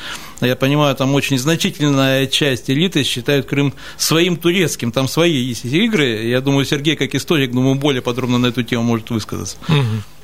я 0.40 0.56
понимаю, 0.56 0.94
там 0.94 1.14
очень 1.14 1.38
значительная 1.38 2.26
часть 2.26 2.70
элиты 2.70 3.02
считают 3.02 3.46
Крым 3.46 3.74
своим 3.96 4.36
турецким, 4.36 4.92
там 4.92 5.08
свои 5.08 5.36
есть 5.36 5.64
игры. 5.64 6.26
Я 6.26 6.40
думаю, 6.40 6.64
Сергей, 6.64 6.96
как 6.96 7.14
историк, 7.14 7.50
думаю, 7.50 7.74
более 7.74 8.02
подробно 8.02 8.38
на 8.38 8.46
эту 8.46 8.62
тему 8.62 8.84
может 8.84 9.10
высказаться. 9.10 9.56
Угу. 9.68 10.17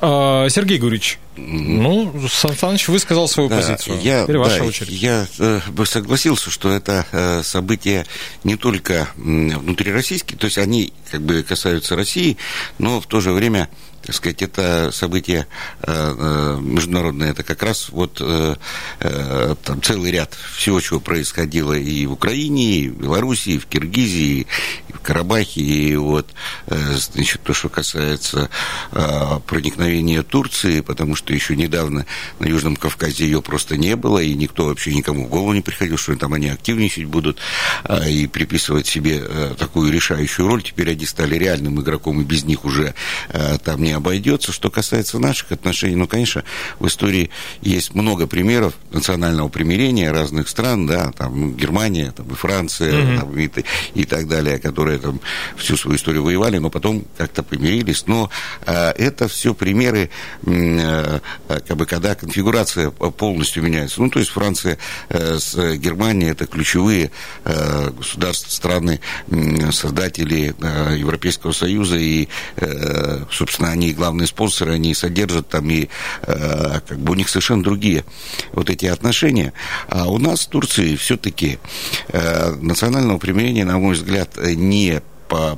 Сергей 0.00 0.78
Гурич, 0.78 1.18
ну, 1.36 2.12
Сан 2.28 2.56
Саныч 2.56 2.88
высказал 2.88 3.26
свою 3.28 3.48
да, 3.48 3.56
позицию. 3.56 4.00
Я, 4.02 4.24
Теперь 4.24 4.38
ваша 4.38 4.58
да, 4.58 4.64
очередь. 4.64 4.90
Я 4.90 5.26
э, 5.38 5.60
бы 5.68 5.86
согласился, 5.86 6.50
что 6.50 6.70
это 6.70 7.06
э, 7.10 7.42
события 7.42 8.06
не 8.44 8.56
только 8.56 9.08
внутрироссийские, 9.16 10.38
то 10.38 10.44
есть 10.44 10.58
они 10.58 10.92
как 11.10 11.22
бы 11.22 11.42
касаются 11.42 11.96
России, 11.96 12.36
но 12.78 13.00
в 13.00 13.06
то 13.06 13.20
же 13.20 13.32
время 13.32 13.68
так 14.02 14.14
сказать, 14.14 14.42
это 14.42 14.90
событие 14.92 15.46
э, 15.82 15.86
э, 15.86 16.58
международное, 16.60 17.30
это 17.30 17.42
как 17.44 17.62
раз 17.62 17.88
вот 17.90 18.18
э, 18.20 18.56
там 19.64 19.82
целый 19.82 20.10
ряд 20.10 20.34
всего, 20.56 20.80
чего 20.80 21.00
происходило 21.00 21.72
и 21.72 22.06
в 22.06 22.12
Украине, 22.12 22.64
и 22.64 22.88
в 22.88 22.96
Белоруссии, 22.96 23.54
и 23.54 23.58
в 23.58 23.66
Киргизии, 23.66 24.46
и 24.88 24.92
в 24.92 25.00
Карабахе, 25.00 25.60
и 25.60 25.96
вот, 25.96 26.28
значит, 26.66 27.42
то, 27.42 27.54
что 27.54 27.68
касается 27.68 28.50
проникновения 29.46 30.22
Турции, 30.22 30.80
потому 30.80 31.14
что 31.16 31.32
еще 31.32 31.56
недавно 31.56 32.06
на 32.38 32.46
Южном 32.46 32.76
Кавказе 32.76 33.24
ее 33.24 33.42
просто 33.42 33.76
не 33.76 33.96
было, 33.96 34.18
и 34.18 34.34
никто 34.34 34.66
вообще 34.66 34.94
никому 34.94 35.26
в 35.26 35.28
голову 35.28 35.52
не 35.52 35.60
приходил, 35.60 35.96
что 35.96 36.16
там 36.16 36.34
они 36.34 36.48
активничать 36.48 37.04
будут 37.04 37.38
и 38.06 38.26
приписывать 38.26 38.86
себе 38.86 39.22
такую 39.58 39.92
решающую 39.92 40.46
роль. 40.46 40.62
Теперь 40.62 40.90
они 40.90 41.06
стали 41.06 41.36
реальным 41.36 41.80
игроком, 41.80 42.20
и 42.20 42.24
без 42.24 42.44
них 42.44 42.64
уже 42.64 42.94
там 43.64 43.82
не 43.92 43.96
обойдется. 43.96 44.52
Что 44.52 44.70
касается 44.70 45.18
наших 45.18 45.52
отношений, 45.52 45.96
ну, 45.96 46.06
конечно, 46.06 46.44
в 46.78 46.86
истории 46.86 47.30
есть 47.60 47.94
много 47.94 48.26
примеров 48.26 48.74
национального 48.90 49.48
примирения 49.48 50.10
разных 50.10 50.48
стран, 50.48 50.86
да, 50.86 51.12
там 51.12 51.54
Германия, 51.54 52.12
там 52.16 52.26
и 52.28 52.34
Франция, 52.34 52.92
mm-hmm. 52.92 53.20
там, 53.20 53.38
и, 53.38 53.50
и 54.00 54.04
так 54.04 54.28
далее, 54.28 54.58
которые 54.58 54.98
там 54.98 55.20
всю 55.56 55.76
свою 55.76 55.96
историю 55.96 56.24
воевали, 56.24 56.58
но 56.58 56.70
потом 56.70 57.04
как-то 57.18 57.42
помирились. 57.42 58.06
Но 58.06 58.30
э, 58.64 58.90
это 58.92 59.28
все 59.28 59.52
примеры, 59.52 60.08
э, 60.46 61.20
как 61.48 61.76
бы, 61.76 61.84
когда 61.84 62.14
конфигурация 62.14 62.90
полностью 62.90 63.62
меняется. 63.62 64.00
Ну, 64.00 64.08
то 64.08 64.20
есть 64.20 64.30
Франция 64.30 64.78
э, 65.10 65.38
с 65.38 65.76
Германией 65.76 66.30
это 66.30 66.46
ключевые 66.46 67.10
э, 67.44 67.90
государства, 67.90 68.50
страны, 68.50 69.00
э, 69.28 69.72
создатели 69.72 70.54
э, 70.60 70.96
Европейского 70.98 71.52
Союза, 71.52 71.96
и, 71.96 72.28
э, 72.56 73.24
собственно, 73.30 73.70
они 73.70 73.81
они 73.82 73.92
главные 73.92 74.26
спонсоры, 74.26 74.74
они 74.74 74.94
содержат 74.94 75.48
там 75.48 75.68
и 75.70 75.88
э, 76.22 76.80
как 76.86 76.98
бы 76.98 77.12
у 77.12 77.14
них 77.14 77.28
совершенно 77.28 77.62
другие 77.62 78.04
вот 78.52 78.70
эти 78.70 78.86
отношения. 78.86 79.52
А 79.88 80.08
у 80.08 80.18
нас 80.18 80.40
в 80.40 80.48
Турции 80.48 80.96
все-таки 80.96 81.58
э, 82.08 82.54
национального 82.60 83.18
примирения, 83.18 83.64
на 83.64 83.78
мой 83.78 83.94
взгляд, 83.94 84.36
не 84.36 85.02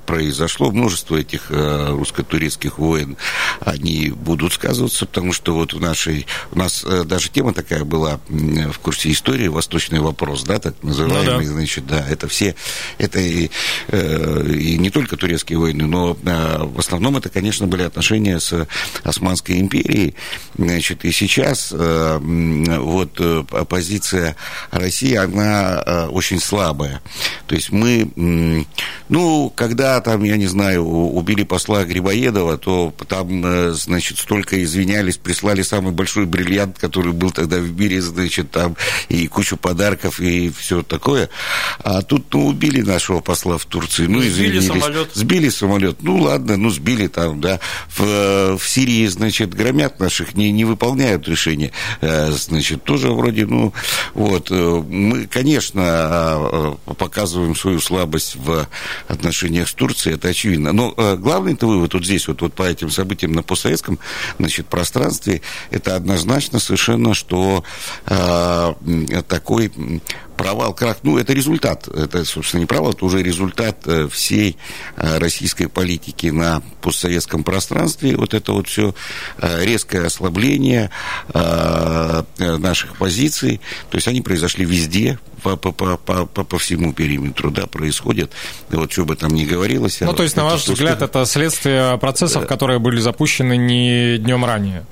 произошло, 0.07 0.71
множество 0.71 1.17
этих 1.17 1.51
э, 1.51 1.89
русско-турецких 1.91 2.79
войн, 2.79 3.17
они 3.61 4.11
будут 4.11 4.53
сказываться, 4.53 5.07
потому 5.07 5.33
что 5.33 5.55
вот 5.55 5.73
в 5.73 5.81
нашей, 5.81 6.27
у 6.53 6.59
нас 6.59 6.85
э, 6.85 7.05
даже 7.05 7.29
тема 7.31 7.53
такая 7.53 7.85
была 7.85 8.21
в 8.29 8.79
курсе 8.79 9.11
истории, 9.11 9.49
восточный 9.49 10.01
вопрос, 10.01 10.45
да, 10.45 10.59
так 10.59 10.75
называемый, 10.83 11.47
ну, 11.47 11.53
да. 11.53 11.59
значит, 11.59 11.87
да, 11.87 12.07
это 12.09 12.29
все, 12.29 12.55
это 12.99 13.21
и, 13.21 13.51
э, 13.89 14.53
и 14.53 14.79
не 14.79 14.91
только 14.91 15.17
турецкие 15.17 15.59
войны, 15.59 15.87
но 15.87 16.15
в 16.15 16.79
основном 16.79 17.17
это, 17.17 17.29
конечно, 17.29 17.67
были 17.67 17.83
отношения 17.83 18.41
с 18.41 18.67
Османской 19.03 19.61
империей, 19.61 20.15
значит, 20.57 21.05
и 21.05 21.13
сейчас 21.13 21.73
вот 21.73 23.21
позиция 23.69 24.37
России, 24.71 25.15
она 25.15 26.09
очень 26.11 26.41
слабая, 26.41 27.03
то 27.47 27.55
есть 27.55 27.71
мы, 27.71 28.67
ну, 29.09 29.53
когда 29.65 29.99
там, 30.03 30.23
я 30.25 30.37
не 30.37 30.47
знаю, 30.47 30.85
убили 30.85 31.43
посла 31.43 31.85
Грибоедова, 31.85 32.59
то 32.59 32.93
там, 33.09 33.47
э, 33.47 33.73
значит, 33.73 34.19
столько 34.19 34.63
извинялись, 34.63 35.17
прислали 35.17 35.63
самый 35.63 35.93
большой 35.93 36.27
бриллиант, 36.27 36.79
который 36.79 37.15
был 37.15 37.31
тогда 37.31 37.57
в 37.57 37.73
мире, 37.81 38.03
значит, 38.03 38.51
там 38.51 38.77
и 39.09 39.27
кучу 39.27 39.57
подарков 39.57 40.21
и 40.21 40.51
все 40.51 40.83
такое. 40.83 41.31
А 41.83 42.03
тут, 42.03 42.27
ну, 42.35 42.49
убили 42.49 42.83
нашего 42.83 43.21
посла 43.21 43.57
в 43.57 43.65
Турции, 43.65 44.07
ну, 44.07 44.21
извинились. 44.21 44.65
Сбили 44.65 44.81
самолет. 44.81 45.11
Сбили 45.15 45.49
самолет. 45.49 45.97
Ну, 46.03 46.19
ладно, 46.19 46.59
ну, 46.59 46.69
сбили 46.69 47.07
там, 47.07 47.41
да. 47.41 47.59
В, 47.97 48.59
в 48.59 48.69
Сирии, 48.69 49.07
значит, 49.07 49.55
громят 49.55 49.99
наших, 49.99 50.35
не, 50.35 50.53
не 50.53 50.67
выполняют 50.67 51.27
решения. 51.27 51.73
Э, 52.03 52.31
значит, 52.33 52.85
тоже 52.85 53.11
вроде, 53.13 53.47
ну, 53.47 53.73
вот. 54.13 54.49
Э, 54.51 54.83
мы, 54.87 55.27
конечно, 55.27 56.77
показываем 56.99 57.57
свою 57.57 57.81
слабость 57.81 58.37
в 58.37 58.69
отношении 59.09 59.44
отношениях 59.45 59.69
с 59.69 59.75
Турцией, 59.75 60.15
это 60.15 60.29
очевидно. 60.29 60.73
Но 60.73 60.95
э, 60.97 61.17
главный-то 61.17 61.67
вывод 61.67 61.95
вот 61.95 62.05
здесь, 62.05 62.29
вот, 62.29 62.41
вот 62.41 62.55
по 62.55 62.63
этим 62.63 62.91
событиям 62.91 63.33
на 63.33 63.43
постсоветском 63.43 63.99
значит, 64.39 64.67
пространстве, 64.67 65.43
это 65.71 65.97
однозначно 65.97 66.59
совершенно, 66.59 67.15
что 67.15 67.65
э, 68.07 68.75
такой 69.29 69.71
провал, 70.37 70.75
крах, 70.75 70.99
ну, 71.03 71.19
это 71.19 71.33
результат, 71.33 71.89
это, 71.89 72.25
собственно, 72.25 72.61
не 72.61 72.67
провал, 72.67 72.93
это 72.93 73.05
уже 73.05 73.23
результат 73.23 73.79
э, 73.87 74.09
всей 74.11 74.57
э, 74.97 75.19
российской 75.19 75.69
политики 75.69 76.27
на 76.27 76.63
постсоветском 76.81 77.45
пространстве, 77.45 78.17
вот 78.17 78.35
это 78.35 78.53
вот 78.53 78.69
все 78.69 78.95
э, 79.39 79.65
резкое 79.65 80.07
ослабление 80.07 80.91
наших 82.39 82.97
позиций, 82.97 83.61
то 83.91 83.97
есть 83.97 84.09
они 84.09 84.21
произошли 84.21 84.65
везде, 84.65 85.19
по, 85.45 85.57
по, 85.57 85.73
по, 85.73 85.97
по, 86.27 86.45
по 86.45 86.59
всему 86.59 86.93
периметру, 86.93 87.51
да, 87.51 87.67
происходит, 87.67 88.33
вот 88.71 88.91
что 88.91 89.05
бы 89.05 89.15
там 89.15 89.33
ни 89.33 89.45
говорилось. 89.45 90.01
Ну, 90.01 90.13
то 90.13 90.23
есть, 90.23 90.37
на 90.37 90.45
ваш 90.45 90.63
что, 90.63 90.73
взгляд, 90.73 90.97
что... 90.97 91.05
это 91.05 91.27
следствие 91.27 91.99
процессов, 91.99 92.47
которые 92.47 92.79
были 92.79 93.01
запущены 93.01 93.57
не 93.57 94.17
днем 94.19 94.45
ранее? 94.45 94.87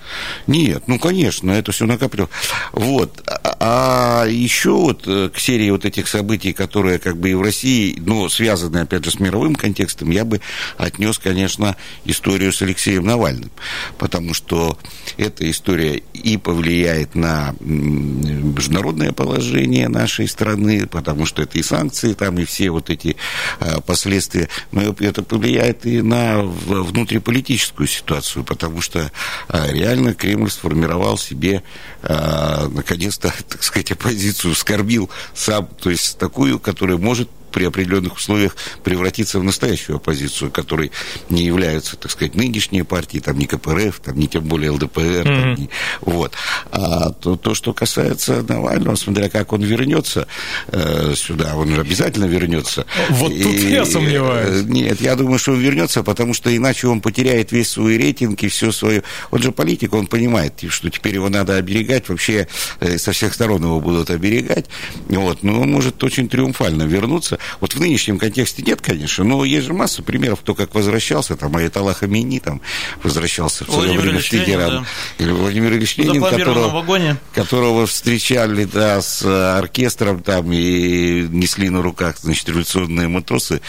Нет, 0.46 0.84
ну, 0.86 0.98
конечно, 0.98 1.50
это 1.50 1.72
все 1.72 1.86
накапливалось. 1.86 2.32
Вот, 2.72 3.22
а, 3.26 4.22
а 4.24 4.26
еще 4.26 4.72
вот 4.72 5.06
к 5.32 5.38
серии 5.38 5.70
вот 5.70 5.84
этих 5.84 6.08
событий, 6.08 6.52
которые 6.52 6.98
как 6.98 7.16
бы 7.16 7.30
и 7.30 7.34
в 7.34 7.42
России, 7.42 7.96
но 7.98 8.28
связаны, 8.28 8.78
опять 8.78 9.04
же, 9.04 9.10
с 9.10 9.20
мировым 9.20 9.54
контекстом, 9.54 10.10
я 10.10 10.24
бы 10.24 10.40
отнес, 10.76 11.18
конечно, 11.18 11.76
историю 12.04 12.52
с 12.52 12.62
Алексеем 12.62 13.04
Навальным, 13.04 13.50
потому 13.98 14.34
что 14.34 14.78
эта 15.16 15.50
история 15.50 16.02
и 16.12 16.36
повлияет 16.36 17.14
на 17.14 17.54
международное 17.60 19.12
положение 19.12 19.88
нашей 19.88 20.28
страны, 20.28 20.86
потому 20.86 21.26
что 21.26 21.42
это 21.42 21.58
и 21.58 21.62
санкции, 21.62 22.12
там 22.12 22.38
и 22.38 22.44
все 22.44 22.70
вот 22.70 22.90
эти 22.90 23.16
а, 23.60 23.80
последствия, 23.80 24.48
но 24.70 24.94
это 24.98 25.22
повлияет 25.22 25.86
и 25.86 26.02
на 26.02 26.42
внутриполитическую 26.42 27.86
ситуацию, 27.86 28.44
потому 28.44 28.80
что 28.80 29.10
а, 29.48 29.70
реально 29.70 30.14
Кремль 30.14 30.50
сформировал 30.50 31.18
себе 31.18 31.62
а, 32.02 32.68
наконец-то, 32.68 33.32
так 33.48 33.62
сказать, 33.62 33.92
оппозицию, 33.92 34.54
скорбил 34.54 35.10
сам, 35.34 35.68
то 35.80 35.90
есть 35.90 36.18
такую, 36.18 36.58
которая 36.58 36.96
может 36.96 37.28
при 37.52 37.64
определенных 37.64 38.16
условиях 38.16 38.56
превратиться 38.82 39.38
в 39.38 39.44
настоящую 39.44 39.96
оппозицию, 39.96 40.50
которой 40.50 40.90
не 41.28 41.44
являются, 41.44 41.96
так 41.96 42.10
сказать, 42.10 42.34
нынешние 42.34 42.84
партии, 42.84 43.18
там, 43.18 43.38
не 43.38 43.46
КПРФ, 43.46 44.00
там, 44.00 44.18
не 44.18 44.26
тем 44.26 44.44
более 44.44 44.70
ЛДПР. 44.70 45.00
Mm-hmm. 45.00 45.24
Там, 45.24 45.54
не, 45.54 45.68
вот. 46.00 46.32
А 46.70 47.10
то, 47.10 47.36
то, 47.36 47.54
что 47.54 47.72
касается 47.72 48.42
Навального, 48.42 48.96
смотря 48.96 49.28
как 49.28 49.52
он 49.52 49.62
вернется 49.62 50.26
э, 50.68 51.14
сюда, 51.16 51.54
он 51.54 51.78
обязательно 51.78 52.24
вернется. 52.24 52.86
Вот 53.10 53.28
тут 53.28 53.54
и, 53.54 53.70
я 53.70 53.84
сомневаюсь. 53.84 54.64
Нет, 54.64 55.00
я 55.00 55.14
думаю, 55.16 55.38
что 55.38 55.52
он 55.52 55.60
вернется, 55.60 56.02
потому 56.02 56.34
что 56.34 56.54
иначе 56.54 56.88
он 56.88 57.00
потеряет 57.00 57.52
весь 57.52 57.70
свой 57.70 57.96
рейтинг 57.96 58.42
и 58.42 58.48
все 58.48 58.72
свое. 58.72 59.02
Он 59.30 59.42
же 59.42 59.52
политик, 59.52 59.94
он 59.94 60.06
понимает, 60.06 60.54
что 60.68 60.90
теперь 60.90 61.14
его 61.14 61.28
надо 61.28 61.56
оберегать, 61.56 62.08
вообще 62.08 62.48
э, 62.80 62.98
со 62.98 63.12
всех 63.12 63.34
сторон 63.34 63.62
его 63.62 63.80
будут 63.80 64.10
оберегать. 64.10 64.66
Вот. 65.08 65.42
Но 65.42 65.60
он 65.60 65.70
может 65.70 66.02
очень 66.02 66.28
триумфально 66.28 66.84
вернуться. 66.84 67.38
Вот 67.60 67.74
в 67.74 67.80
нынешнем 67.80 68.18
контексте 68.18 68.62
нет, 68.62 68.80
конечно, 68.80 69.24
но 69.24 69.44
есть 69.44 69.66
же 69.66 69.72
масса 69.72 70.02
примеров, 70.02 70.40
кто 70.40 70.54
как 70.54 70.74
возвращался, 70.74 71.36
там, 71.36 71.56
Аятолла 71.56 71.94
Хамини 71.94 72.38
там 72.38 72.60
возвращался 73.02 73.64
в 73.64 73.70
свое 73.70 73.98
время 73.98 74.20
в 74.20 74.28
Тегеран. 74.28 74.70
Да. 75.18 75.24
Или 75.24 75.32
Владимир 75.32 75.72
Ильич 75.72 75.96
Ленин, 75.96 76.22
которого, 76.22 76.68
вагоне. 76.68 77.16
которого 77.34 77.86
встречали, 77.86 78.64
да, 78.64 79.00
с 79.00 79.22
оркестром 79.58 80.22
там 80.22 80.52
и 80.52 81.26
несли 81.28 81.68
на 81.70 81.82
руках, 81.82 82.16
значит, 82.20 82.48
революционные 82.48 83.08
матросы 83.08 83.60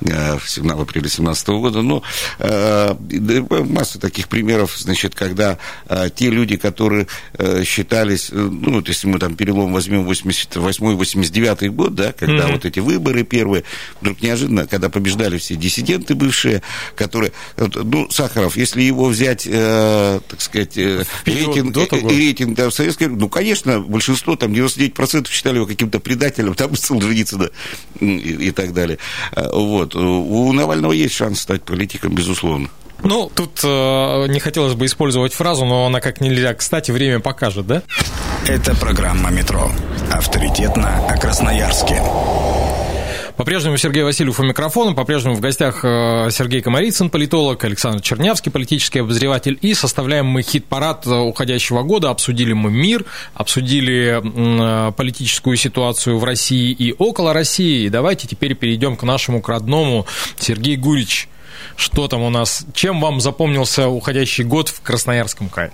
э, 0.00 0.38
в 0.38 0.80
апреле 0.80 1.08
17 1.08 1.48
года. 1.48 1.82
Ну, 1.82 2.02
э, 2.38 2.94
масса 3.68 3.98
таких 3.98 4.28
примеров, 4.28 4.76
значит, 4.76 5.14
когда 5.14 5.58
э, 5.88 6.08
те 6.14 6.30
люди, 6.30 6.56
которые 6.56 7.06
считались, 7.64 8.30
ну, 8.32 8.74
вот 8.74 8.88
если 8.88 9.06
мы 9.06 9.18
там 9.18 9.36
перелом 9.36 9.72
возьмем 9.72 10.08
88-89 10.08 11.68
год, 11.68 11.94
да, 11.94 12.12
когда 12.12 12.48
mm-hmm. 12.48 12.52
вот 12.52 12.64
эти 12.64 12.80
выборы 12.80 13.17
первые, 13.24 13.64
вдруг 14.00 14.22
неожиданно, 14.22 14.66
когда 14.66 14.88
побеждали 14.88 15.38
все 15.38 15.56
диссиденты 15.56 16.14
бывшие, 16.14 16.62
которые, 16.94 17.32
ну, 17.56 18.10
Сахаров, 18.10 18.56
если 18.56 18.82
его 18.82 19.06
взять, 19.06 19.46
э, 19.46 20.20
так 20.28 20.40
сказать, 20.40 20.76
э, 20.76 21.04
рейтинг, 21.24 21.72
до 21.72 21.86
того? 21.86 22.08
рейтинг 22.08 22.56
да, 22.56 22.70
в 22.70 22.74
Советском 22.74 23.18
ну, 23.18 23.28
конечно, 23.28 23.80
большинство, 23.80 24.36
там, 24.36 24.52
99% 24.52 25.28
считали 25.28 25.56
его 25.56 25.66
каким-то 25.66 26.00
предателем, 26.00 26.54
там, 26.54 26.74
Солженицына 26.76 27.50
и, 28.00 28.06
и 28.06 28.50
так 28.50 28.72
далее. 28.72 28.98
Э, 29.34 29.48
вот. 29.52 29.94
У 29.94 30.52
Навального 30.52 30.92
есть 30.92 31.14
шанс 31.14 31.40
стать 31.40 31.62
политиком, 31.62 32.14
безусловно. 32.14 32.70
Ну, 33.02 33.30
тут 33.32 33.60
э, 33.62 34.26
не 34.28 34.40
хотелось 34.40 34.74
бы 34.74 34.86
использовать 34.86 35.32
фразу, 35.32 35.64
но 35.64 35.86
она 35.86 36.00
как 36.00 36.20
нельзя 36.20 36.54
кстати 36.54 36.90
время 36.90 37.20
покажет, 37.20 37.66
да? 37.66 37.82
Это 38.46 38.74
программа 38.74 39.30
«Метро». 39.30 39.70
Авторитетно 40.10 41.06
о 41.06 41.16
Красноярске. 41.16 42.02
По-прежнему 43.38 43.76
Сергей 43.76 44.02
Васильев 44.02 44.40
у 44.40 44.42
микрофона, 44.42 44.94
по-прежнему 44.94 45.36
в 45.36 45.40
гостях 45.40 45.84
э, 45.84 46.28
Сергей 46.32 46.60
Комарицын, 46.60 47.08
политолог, 47.08 47.62
Александр 47.62 48.00
Чернявский, 48.00 48.50
политический 48.50 48.98
обозреватель, 48.98 49.56
и 49.62 49.74
составляем 49.74 50.26
мы 50.26 50.42
хит-парад 50.42 51.06
э, 51.06 51.14
уходящего 51.14 51.84
года, 51.84 52.10
обсудили 52.10 52.52
мы 52.52 52.72
мир, 52.72 53.04
обсудили 53.34 54.20
э, 54.20 54.92
политическую 54.92 55.56
ситуацию 55.56 56.18
в 56.18 56.24
России 56.24 56.72
и 56.72 56.92
около 56.98 57.32
России, 57.32 57.84
и 57.84 57.88
давайте 57.88 58.26
теперь 58.26 58.56
перейдем 58.56 58.96
к 58.96 59.04
нашему, 59.04 59.40
к 59.40 59.48
родному. 59.48 60.04
Сергей 60.40 60.74
Гурич, 60.74 61.28
что 61.76 62.08
там 62.08 62.22
у 62.22 62.30
нас, 62.30 62.66
чем 62.74 63.00
вам 63.00 63.20
запомнился 63.20 63.86
уходящий 63.86 64.42
год 64.42 64.68
в 64.68 64.80
Красноярском 64.80 65.48
крае? 65.48 65.70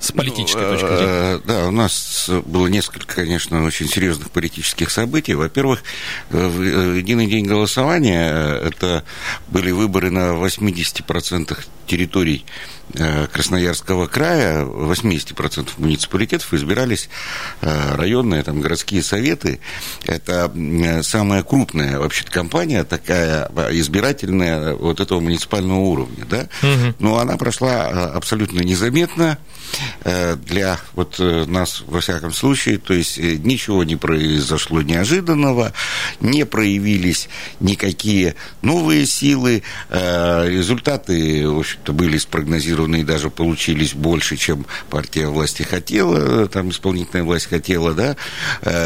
С 0.00 0.12
политической 0.12 0.62
ну, 0.64 0.72
точки 0.72 0.86
зрения. 0.86 1.04
Э, 1.06 1.40
да, 1.44 1.68
у 1.68 1.70
нас 1.70 2.30
было 2.46 2.68
несколько, 2.68 3.16
конечно, 3.16 3.62
очень 3.64 3.86
серьезных 3.86 4.30
политических 4.30 4.90
событий. 4.90 5.34
Во-первых, 5.34 5.82
в 6.30 6.62
э, 6.62 6.98
единый 6.98 7.26
день 7.26 7.44
голосования 7.44 8.30
э, 8.32 8.68
это 8.68 9.04
были 9.48 9.70
выборы 9.70 10.10
на 10.10 10.32
80% 10.32 11.58
территорий 11.86 12.44
Красноярского 13.32 14.08
края, 14.08 14.64
80% 14.64 15.68
муниципалитетов 15.76 16.52
избирались 16.54 17.08
районные, 17.60 18.42
там, 18.42 18.60
городские 18.60 19.04
советы. 19.04 19.60
Это 20.06 20.52
самая 21.04 21.44
крупная 21.44 22.00
вообще 22.00 22.24
компания 22.24 22.82
такая 22.82 23.48
избирательная 23.70 24.74
вот 24.74 24.98
этого 24.98 25.20
муниципального 25.20 25.78
уровня, 25.78 26.24
да. 26.28 26.48
Угу. 26.62 26.94
Но 26.98 27.18
она 27.18 27.36
прошла 27.36 27.86
абсолютно 28.12 28.58
незаметно. 28.58 29.38
Э, 30.02 30.36
для 30.36 30.78
вот 30.94 31.16
э, 31.18 31.44
нас, 31.46 31.82
во 31.86 32.00
всяком 32.00 32.32
случае, 32.32 32.78
то 32.78 32.94
есть 32.94 33.18
э, 33.18 33.36
ничего 33.36 33.84
не 33.84 33.96
произошло 33.96 34.82
неожиданного, 34.82 35.72
не 36.20 36.44
проявились 36.46 37.28
никакие 37.60 38.34
новые 38.62 39.06
силы, 39.06 39.62
результаты, 39.90 41.48
в 41.48 41.58
общем-то, 41.58 41.92
были 41.92 42.18
спрогнозированы 42.18 43.00
и 43.00 43.04
даже 43.04 43.30
получились 43.30 43.94
больше, 43.94 44.36
чем 44.36 44.66
партия 44.88 45.28
власти 45.28 45.62
хотела, 45.62 46.46
там 46.48 46.70
исполнительная 46.70 47.24
власть 47.24 47.46
хотела, 47.46 47.92
да, 47.92 48.16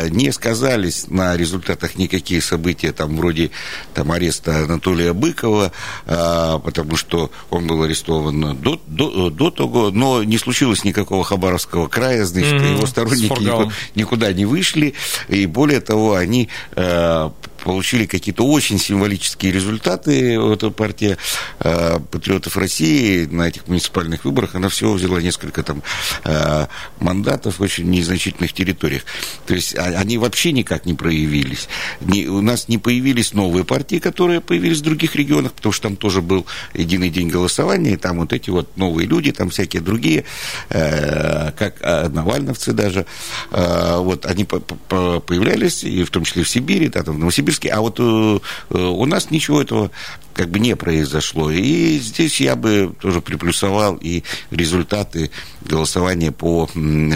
не 0.09 0.33
сказались 0.33 1.09
на 1.09 1.37
результатах 1.37 1.97
никакие 1.97 2.40
события, 2.40 2.92
там, 2.92 3.16
вроде 3.16 3.51
там, 3.94 4.12
ареста 4.12 4.64
Анатолия 4.64 5.12
Быкова, 5.12 5.73
потому 6.07 6.97
что 6.97 7.31
он 7.51 7.66
был 7.66 7.83
арестован 7.83 8.57
до, 8.59 8.81
до, 8.87 9.31
до 9.31 9.51
того, 9.51 9.90
но 9.90 10.23
не 10.23 10.38
случилось 10.38 10.73
случилось 10.74 10.84
никакого 10.84 11.24
Хабаровского 11.24 11.88
края, 11.88 12.24
значит, 12.24 12.52
mm-hmm. 12.54 12.76
его 12.76 12.87
сторонники 12.87 13.72
никуда 13.94 14.32
не 14.32 14.44
вышли, 14.44 14.94
и 15.28 15.46
более 15.46 15.80
того, 15.80 16.14
они 16.14 16.48
э, 16.76 17.30
получили 17.64 18.05
какие-то 18.07 18.46
очень 18.46 18.79
символические 18.79 19.50
результаты. 19.50 20.35
Эта 20.35 20.70
партия 20.70 21.16
э, 21.61 21.98
патриотов 22.11 22.57
России 22.57 23.24
на 23.24 23.48
этих 23.48 23.66
муниципальных 23.66 24.24
выборах, 24.24 24.55
она 24.55 24.68
всего 24.68 24.92
взяла 24.92 25.20
несколько 25.20 25.62
там 25.62 25.83
э, 26.24 26.66
мандатов 27.00 27.59
в 27.59 27.62
очень 27.62 27.90
незначительных 27.90 28.53
территориях. 28.53 29.03
То 29.46 29.55
есть 29.55 29.74
а, 29.77 29.85
они 29.98 30.18
вообще 30.18 30.53
никак 30.53 30.85
не 30.85 30.94
проявились. 30.94 31.68
Не, 32.03 32.27
у 32.27 32.42
нас 32.42 32.68
не 32.68 32.79
появились 32.79 33.33
новые 33.33 33.64
партии, 33.64 33.98
которые 33.98 34.40
появились 34.40 34.79
в 34.79 34.83
других 34.83 35.16
регионах, 35.16 35.55
потому 35.55 35.72
что 35.72 35.88
там 35.88 35.96
тоже 35.96 36.20
был 36.20 36.46
единый 36.74 37.09
день 37.09 37.29
голосования, 37.29 37.94
и 37.94 37.96
там 37.96 38.18
вот 38.18 38.33
эти 38.33 38.50
вот 38.50 38.77
новые 38.77 39.09
люди, 39.09 39.33
там 39.33 39.48
всякие 39.48 39.81
другие, 39.81 40.24
э, 40.68 41.53
как 41.53 41.77
э, 41.81 42.09
навальновцы 42.09 42.72
даже, 42.72 43.07
э, 43.50 43.96
вот 43.98 44.27
они 44.27 44.44
по 44.44 44.61
по 44.61 45.20
появлялись, 45.20 45.83
и 45.83 46.05
в 46.05 46.11
том 46.11 46.24
числе 46.24 46.42
в 46.42 46.48
Сибири, 46.48 46.88
да, 46.88 47.03
там 47.03 47.16
в 47.16 47.18
Новосибирске, 47.18 47.54
Новосибирске, 47.55 47.71
а 47.71 47.81
вот 47.81 48.01
э, 48.01 48.38
э, 48.71 48.79
у 48.79 49.05
нас 49.07 49.31
ничего 49.31 49.62
этого 49.62 49.90
как 50.35 50.49
бы 50.49 50.59
не 50.59 50.75
произошло. 50.75 51.51
И 51.51 51.99
здесь 51.99 52.40
я 52.40 52.57
бы 52.57 52.95
тоже 53.01 53.21
приплюсовал 53.21 53.97
и 54.01 54.25
результаты 54.51 55.31
голосования 55.64 56.33
по 56.33 56.68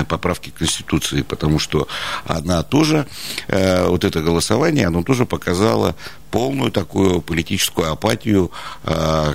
поправке 0.09 0.51
Конституции, 0.51 1.23
потому 1.23 1.59
что 1.59 1.89
она 2.25 2.63
тоже, 2.63 3.07
э, 3.49 3.87
вот 3.89 4.05
это 4.05 4.23
голосование, 4.23 4.87
оно 4.87 5.03
тоже 5.03 5.27
показало 5.27 5.95
полную 6.31 6.71
такую 6.71 7.23
политическую 7.23 7.91
апатию 7.91 8.51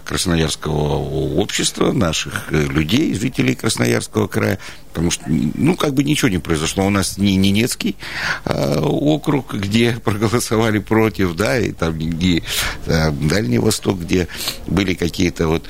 красноярского 0.06 0.97
общества, 1.39 1.91
наших 1.91 2.52
людей, 2.52 3.15
жителей 3.15 3.56
Красноярского 3.56 4.28
края, 4.28 4.60
потому 4.89 5.10
что, 5.10 5.23
ну, 5.28 5.76
как 5.76 5.95
бы 5.95 6.04
ничего 6.04 6.30
не 6.30 6.38
произошло. 6.38 6.86
У 6.86 6.91
нас 6.91 7.17
не 7.17 7.36
Ненецкий 7.36 7.95
округ, 8.45 9.56
где 9.56 9.93
проголосовали 10.04 10.78
против, 10.80 11.36
да, 11.36 11.58
и 11.58 11.71
там 11.71 11.97
не 11.97 12.43
Дальний 12.86 13.58
Восток, 13.58 13.99
где 13.99 14.28
были 14.67 14.93
какие-то 14.93 15.47
вот 15.47 15.65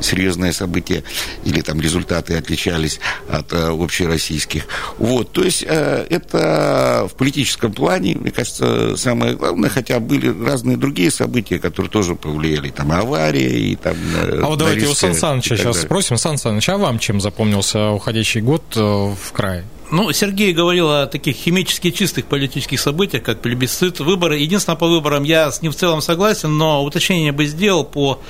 серьезные 0.00 0.52
события 0.52 1.02
или 1.44 1.60
там 1.60 1.80
результаты 1.80 2.36
отличались 2.36 2.87
от 3.28 3.52
а, 3.52 3.70
общероссийских. 3.70 4.64
Вот, 4.98 5.32
то 5.32 5.42
есть 5.42 5.64
а, 5.68 6.06
это 6.08 7.06
в 7.08 7.14
политическом 7.14 7.72
плане, 7.72 8.16
мне 8.16 8.30
кажется, 8.30 8.96
самое 8.96 9.34
главное, 9.34 9.68
хотя 9.68 10.00
были 10.00 10.28
разные 10.44 10.76
другие 10.76 11.10
события, 11.10 11.58
которые 11.58 11.90
тоже 11.90 12.14
повлияли, 12.14 12.70
там 12.70 12.90
авария 12.92 13.58
и 13.58 13.76
там... 13.76 13.96
А 14.42 14.46
вот 14.46 14.58
давайте 14.58 14.86
у 14.86 14.94
Сан 14.94 15.14
Саныча 15.14 15.56
сейчас 15.56 15.76
далее. 15.76 15.86
спросим. 15.86 16.16
Сан 16.16 16.38
Саныч, 16.38 16.68
а 16.68 16.78
вам 16.78 16.98
чем 16.98 17.20
запомнился 17.20 17.90
уходящий 17.90 18.40
год 18.40 18.62
Э, 18.78 19.14
в 19.14 19.32
крае. 19.32 19.64
Ну, 19.90 20.12
Сергей 20.12 20.52
говорил 20.52 20.90
о 20.90 21.06
таких 21.06 21.36
химически 21.36 21.90
чистых 21.90 22.26
политических 22.26 22.78
событиях, 22.78 23.22
как 23.22 23.40
плебисцит, 23.40 24.00
выборы. 24.00 24.36
Единственное, 24.36 24.76
по 24.76 24.86
выборам 24.86 25.22
я 25.22 25.50
с 25.50 25.62
ним 25.62 25.72
в 25.72 25.76
целом 25.76 26.02
согласен, 26.02 26.56
но 26.58 26.84
уточнение 26.84 27.32
бы 27.32 27.46
сделал 27.46 27.84
по 27.84 28.20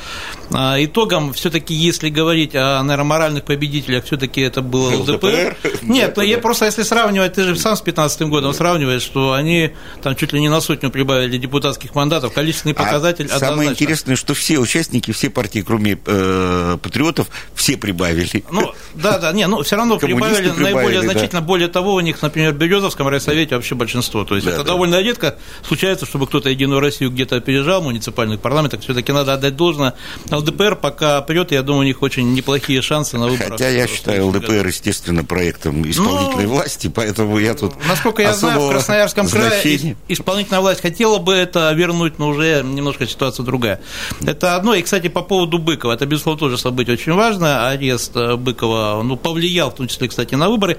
а, 0.53 0.77
итогам. 0.79 1.33
Все-таки, 1.33 1.75
если 1.75 2.11
говорить 2.11 2.55
о, 2.55 2.83
наверное, 2.83 3.05
моральных 3.05 3.44
победителях, 3.44 4.05
все-таки 4.05 4.40
это 4.40 4.62
был 4.62 5.01
ЛДПР. 5.01 5.57
Нет, 5.83 6.16
но 6.16 6.23
я 6.23 6.38
просто, 6.38 6.66
если 6.66 6.83
сравнивать, 6.83 7.35
ты 7.35 7.42
же 7.42 7.57
сам 7.57 7.77
с 7.77 7.81
15 7.81 8.23
годом 8.23 8.53
сравниваешь, 8.53 9.03
что 9.03 9.33
они 9.33 9.73
там 10.03 10.14
чуть 10.14 10.33
ли 10.33 10.40
не 10.40 10.49
на 10.49 10.61
сотню 10.61 10.90
прибавили 10.90 11.38
депутатских 11.38 11.94
мандатов, 11.94 12.33
количественный 12.33 12.75
а 12.75 12.85
показатель 12.85 13.25
а 13.25 13.35
однозначно. 13.35 13.49
Самое 13.49 13.71
интересное, 13.71 14.16
что 14.16 14.35
все 14.35 14.59
участники, 14.59 15.11
все 15.11 15.29
партии, 15.29 15.64
кроме 15.66 15.99
э, 16.07 16.79
патриотов, 16.81 17.29
все 17.55 17.77
прибавили. 17.77 18.44
Ну, 18.51 18.73
да, 18.94 19.18
да, 19.18 19.33
не, 19.33 19.47
ну 19.49 19.62
все 19.62 19.77
равно 19.77 19.99
прибавили, 19.99 20.51
прибавили 20.51 20.62
наиболее 20.62 21.01
да. 21.01 21.12
значительно 21.12 21.47
более 21.48 21.68
того, 21.68 21.94
у 21.94 22.00
них, 22.00 22.20
например, 22.22 22.52
в 22.52 22.56
Березовском 22.58 23.08
райсовете 23.08 23.56
вообще 23.56 23.74
большинство. 23.74 24.24
То 24.24 24.34
есть 24.37 24.46
Да, 24.46 24.52
это 24.52 24.62
да. 24.62 24.68
довольно 24.68 25.00
редко 25.00 25.37
случается, 25.66 26.06
чтобы 26.06 26.26
кто-то 26.26 26.48
Единую 26.50 26.78
Россию 26.80 27.11
где-то 27.11 27.37
опережал 27.37 27.80
в 27.80 27.84
муниципальных 27.84 28.38
парламентах. 28.40 28.82
Все-таки 28.82 29.11
надо 29.12 29.32
отдать 29.32 29.56
должное. 29.56 29.94
ЛДПР 30.30 30.76
пока 30.76 31.20
прет, 31.22 31.50
я 31.52 31.62
думаю, 31.62 31.80
у 31.80 31.84
них 31.84 32.02
очень 32.02 32.32
неплохие 32.34 32.82
шансы 32.82 33.16
на 33.18 33.26
выборах. 33.28 33.52
Хотя 33.52 33.68
я 33.70 33.87
считаю. 33.88 34.26
ЛДПР, 34.28 34.66
естественно, 34.66 35.24
проектом 35.24 35.82
исполнительной 35.90 36.44
Ну, 36.44 36.50
власти, 36.50 36.88
поэтому 36.94 37.38
я 37.38 37.54
тут 37.54 37.72
Насколько 37.88 38.22
я 38.22 38.34
знаю, 38.34 38.61
в 38.61 38.70
Красноярском 38.70 39.26
крае 39.28 39.50
значения. 39.50 39.92
ис- 39.92 39.96
исполнительная 40.08 40.61
власть 40.61 40.82
хотела 40.82 41.18
бы 41.18 41.32
это 41.34 41.72
вернуть, 41.72 42.18
но 42.18 42.28
уже 42.28 42.62
немножко 42.62 43.06
ситуация 43.06 43.42
другая. 43.44 43.80
Это 44.26 44.54
одно. 44.56 44.74
И, 44.74 44.82
кстати, 44.82 45.08
по 45.08 45.22
поводу 45.22 45.58
Быкова. 45.58 45.92
Это, 45.94 46.04
безусловно, 46.06 46.38
тоже 46.40 46.58
событие 46.58 46.94
очень 46.94 47.14
важное. 47.14 47.68
Арест 47.68 48.12
э, 48.16 48.37
Быкова 48.37 49.02
ну, 49.02 49.16
повлиял, 49.16 49.70
в 49.70 49.76
том 49.76 49.88
числе, 49.88 50.08
кстати, 50.08 50.34
на 50.34 50.50
выборы. 50.50 50.78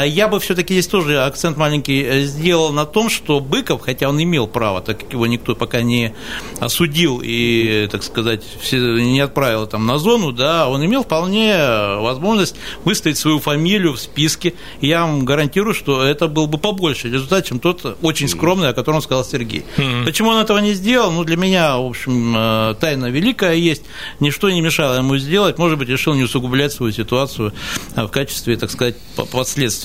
А 0.00 0.04
Я 0.06 0.28
бы 0.28 0.40
все-таки 0.40 0.74
здесь 0.74 0.86
тоже 0.88 1.22
акцент 1.22 1.56
маленький 1.56 2.02
э, 2.02 2.22
сделал 2.24 2.72
на 2.72 2.84
том, 2.84 3.08
что 3.08 3.40
Быков, 3.40 3.80
хотя 3.82 4.08
он 4.08 4.22
имел 4.22 4.46
право, 4.46 4.80
так 4.80 5.00
как 5.00 5.12
его 5.12 5.26
никто 5.26 5.54
пока 5.54 5.82
не 5.82 6.14
осудил 6.60 7.20
и, 7.22 7.88
так 7.90 8.02
сказать, 8.02 8.42
не 8.72 9.20
отправил 9.20 9.66
там 9.66 9.86
на 9.86 9.98
зону, 9.98 10.32
да, 10.32 10.68
он 10.68 10.84
имел 10.84 11.02
вполне 11.04 11.50
э, 11.52 12.00
возможность 12.00 12.56
выставить 12.84 13.16
свою 13.18 13.38
фамилию 13.40 13.92
в 13.94 14.00
списке. 14.00 14.54
И 14.80 14.88
я 14.88 15.02
вам 15.06 15.24
гарантирую, 15.24 15.74
что 15.74 16.02
это 16.02 16.28
был 16.28 16.46
бы 16.46 16.58
побольше 16.58 17.08
результат, 17.08 17.46
чем 17.46 17.58
тот 17.58 17.96
очень 18.02 18.28
скромный, 18.28 18.68
о 18.68 18.72
котором 18.74 19.00
сказал 19.00 19.24
Сергей. 19.24 19.64
Почему 20.04 20.30
он 20.30 20.38
этого 20.38 20.58
не 20.58 20.74
сделал? 20.74 21.10
Ну, 21.12 21.24
для 21.24 21.36
меня, 21.36 21.78
в 21.78 21.86
общем, 21.86 22.34
э, 22.36 22.74
тайна 22.80 23.06
великая 23.06 23.54
есть. 23.54 23.82
Ничто 24.20 24.50
не 24.50 24.60
мешало 24.60 24.96
ему 24.98 25.16
сделать. 25.16 25.58
Может 25.58 25.78
быть, 25.78 25.88
решил 25.88 26.14
не 26.14 26.22
усугублять 26.24 26.72
свою 26.72 26.92
ситуацию 26.92 27.52
в 27.94 28.08
качестве, 28.08 28.56
так 28.56 28.70
сказать, 28.70 28.96
по- 29.16 29.24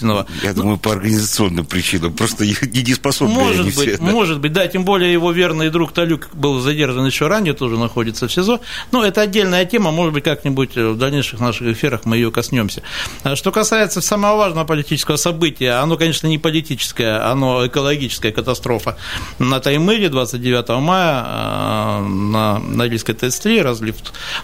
подследственного. 0.01 0.25
Я 0.43 0.53
думаю, 0.53 0.77
по 0.77 0.91
организационным 0.91 1.65
причинам. 1.65 2.13
Просто 2.13 2.45
недееспособны 2.45 3.33
Может 3.33 3.61
они 3.61 3.71
быть, 3.71 3.75
все. 3.75 3.97
да. 3.97 4.03
может 4.03 4.39
быть, 4.39 4.53
да, 4.53 4.67
тем 4.67 4.83
более 4.83 5.11
его 5.11 5.31
верный 5.31 5.69
друг 5.69 5.91
Талюк 5.93 6.29
был 6.33 6.59
задержан 6.59 7.05
еще 7.05 7.27
ранее, 7.27 7.53
тоже 7.53 7.77
находится 7.77 8.27
в 8.27 8.31
СИЗО. 8.31 8.59
Но 8.91 9.03
это 9.03 9.21
отдельная 9.21 9.65
тема, 9.65 9.91
может 9.91 10.13
быть, 10.13 10.23
как-нибудь 10.23 10.75
в 10.75 10.97
дальнейших 10.97 11.39
наших 11.39 11.67
эфирах 11.67 12.01
мы 12.05 12.17
ее 12.17 12.31
коснемся. 12.31 12.81
А 13.23 13.35
Что 13.35 13.51
касается 13.51 14.01
самого 14.01 14.37
важного 14.37 14.65
политического 14.65 15.17
события, 15.17 15.81
оно, 15.81 15.97
конечно, 15.97 16.27
не 16.27 16.37
политическое, 16.37 17.19
оно 17.31 17.67
экологическая 17.67 18.31
катастрофа. 18.31 18.97
На 19.39 19.59
Таймыре 19.59 20.09
29 20.09 20.69
мая 20.81 21.25
э, 21.25 22.07
на 22.07 22.59
Норильской 22.59 23.15
ТЭЦ-3 23.15 23.61
разлив 23.61 23.95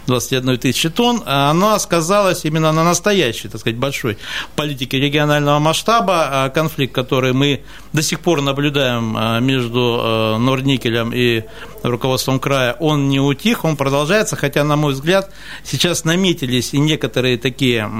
21 0.06 0.58
тысячи 0.58 0.88
тонн, 0.90 1.22
она 1.26 1.78
сказалась 1.78 2.44
именно 2.44 2.72
на 2.72 2.84
настоящей, 2.84 3.48
так 3.48 3.60
сказать, 3.60 3.78
большой 3.78 4.18
политике 4.56 4.98
регионального 4.98 5.47
масштаба, 5.58 6.28
а 6.30 6.48
конфликт, 6.50 6.94
который 6.94 7.32
мы 7.32 7.62
до 7.92 8.02
сих 8.02 8.20
пор 8.20 8.42
наблюдаем 8.42 9.14
а, 9.16 9.40
между 9.40 10.00
э, 10.00 10.36
Норникелем 10.38 11.12
и 11.14 11.44
руководством 11.82 12.38
края, 12.38 12.76
он 12.78 13.08
не 13.08 13.20
утих, 13.20 13.64
он 13.64 13.76
продолжается, 13.76 14.36
хотя, 14.36 14.64
на 14.64 14.76
мой 14.76 14.92
взгляд, 14.92 15.30
сейчас 15.64 16.04
наметились 16.04 16.74
и 16.74 16.78
некоторые 16.78 17.38
такие 17.38 17.90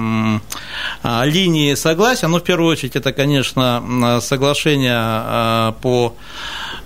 а, 1.03 1.25
линии 1.25 1.75
согласия, 1.75 2.27
но 2.27 2.39
в 2.39 2.43
первую 2.43 2.73
очередь 2.73 2.97
это, 2.97 3.13
конечно, 3.13 4.19
соглашение 4.21 5.75
по 5.81 6.15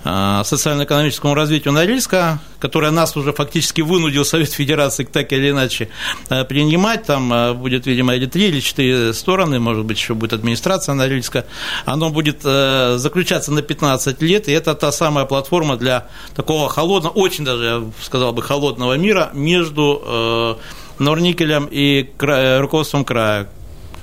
социально-экономическому 0.03 1.33
развитию 1.33 1.73
Норильска, 1.73 2.39
которое 2.59 2.91
нас 2.91 3.15
уже 3.17 3.33
фактически 3.33 3.81
вынудил 3.81 4.25
Совет 4.25 4.51
Федерации 4.51 5.03
так 5.03 5.31
или 5.33 5.51
иначе 5.51 5.89
э, 6.29 6.43
принимать. 6.45 7.03
Там 7.03 7.33
э, 7.33 7.53
будет, 7.53 7.85
видимо, 7.87 8.15
или 8.15 8.25
три, 8.25 8.47
или 8.47 8.59
четыре 8.59 9.13
стороны, 9.13 9.59
может 9.59 9.85
быть, 9.85 9.97
еще 9.97 10.13
будет 10.13 10.33
администрация 10.33 10.95
Норильска. 10.95 11.45
Оно 11.85 12.09
будет 12.09 12.41
э, 12.43 12.95
заключаться 12.97 13.51
на 13.51 13.61
15 13.61 14.21
лет, 14.21 14.47
и 14.47 14.51
это 14.51 14.75
та 14.75 14.91
самая 14.91 15.25
платформа 15.25 15.77
для 15.77 16.07
такого 16.35 16.69
холодного, 16.69 17.13
очень 17.13 17.45
даже, 17.45 17.63
я 17.63 17.83
сказал 18.01 18.33
бы, 18.33 18.41
холодного 18.41 18.97
мира 18.97 19.29
между 19.33 20.01
э, 20.05 20.55
Норникелем 20.99 21.67
и 21.71 22.09
руководством 22.19 23.03
края. 23.05 23.47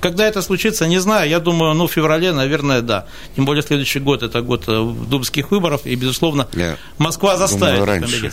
Когда 0.01 0.25
это 0.25 0.41
случится, 0.41 0.87
не 0.87 0.99
знаю. 0.99 1.29
Я 1.29 1.39
думаю, 1.39 1.73
ну, 1.73 1.87
в 1.87 1.91
феврале, 1.91 2.33
наверное, 2.33 2.81
да. 2.81 3.05
Тем 3.35 3.45
более 3.45 3.63
следующий 3.63 3.99
год– 3.99 4.23
это 4.23 4.41
год 4.41 4.63
э, 4.67 4.93
думских 5.07 5.51
выборов, 5.51 5.81
и, 5.85 5.95
безусловно, 5.95 6.47
Я 6.53 6.77
Москва 6.97 7.37
заставит 7.37 7.79
думаю, 7.79 8.01
раньше, 8.01 8.31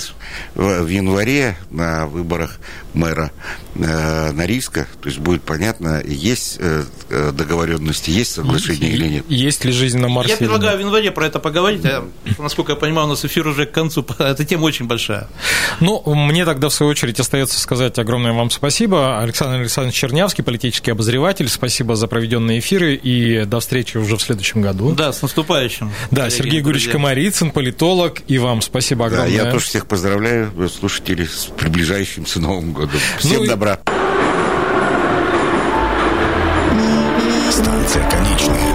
в, 0.55 0.83
в 0.83 0.89
январе 0.89 1.57
на 1.71 2.07
выборах 2.07 2.59
мэра 2.95 3.31
э, 3.75 4.33
Норильска, 4.33 4.87
то 5.01 5.09
есть 5.09 5.19
будет 5.19 5.43
понятно, 5.43 6.03
есть 6.05 6.57
э, 6.59 6.85
э, 7.11 7.33
договоренности, 7.33 8.11
есть 8.11 8.33
соглашение 8.33 8.91
или 8.91 9.09
нет. 9.09 9.25
Есть 9.29 9.65
ли 9.65 9.73
жизнь 9.73 9.99
на 9.99 10.09
Марсе? 10.09 10.33
Я 10.33 10.37
предлагаю 10.37 10.79
в 10.79 10.81
январе 10.81 11.11
про 11.11 11.27
это 11.27 11.39
поговорить. 11.39 11.85
а, 11.85 12.05
Насколько 12.39 12.73
я 12.73 12.77
понимаю, 12.77 13.07
у 13.07 13.11
нас 13.11 13.25
эфир 13.25 13.47
уже 13.47 13.67
к 13.67 13.73
концу. 13.73 14.05
Эта 14.19 14.45
тема 14.45 14.65
очень 14.65 14.87
большая. 14.87 15.29
Ну, 15.81 16.03
мне 16.15 16.45
тогда, 16.45 16.69
в 16.69 16.75
свою 16.75 16.91
очередь, 16.91 17.21
остается 17.21 17.61
сказать 17.61 17.99
огромное 17.99 18.33
вам 18.33 18.51
спасибо. 18.51 19.21
Александр 19.21 19.61
Александрович 19.61 19.97
Чернявский, 19.97 20.43
политический 20.43 20.91
обозреватель. 20.91 21.49
Спасибо 21.59 21.97
за 21.97 22.07
проведенные 22.07 22.61
эфиры 22.61 22.95
и 22.95 23.45
до 23.45 23.59
встречи 23.59 23.97
уже 23.97 24.17
в 24.17 24.23
следующем 24.23 24.63
году. 24.63 24.93
Да, 24.95 25.13
с 25.13 25.23
наступающим. 25.23 25.91
Да, 26.13 26.23
коллеги, 26.23 26.37
Сергей 26.37 26.61
друзья. 26.63 26.93
Комарицын, 26.93 27.51
политолог, 27.51 28.23
и 28.29 28.39
вам 28.39 28.63
спасибо 28.63 29.11
Да, 29.11 29.23
огромное. 29.25 29.35
я 29.45 29.51
тоже 29.51 29.65
всех 29.67 29.89
поздравляю, 29.89 30.53
э, 30.57 30.69
слушателей, 30.69 31.27
с 31.27 31.47
приближающимся 31.57 32.39
Новым 32.39 32.73
годом. 32.73 33.01
Всем 33.19 33.39
Ну 33.39 33.45
и- 33.45 33.49
добра. 33.49 33.81
Станция 37.51 38.09
конечная. 38.09 38.68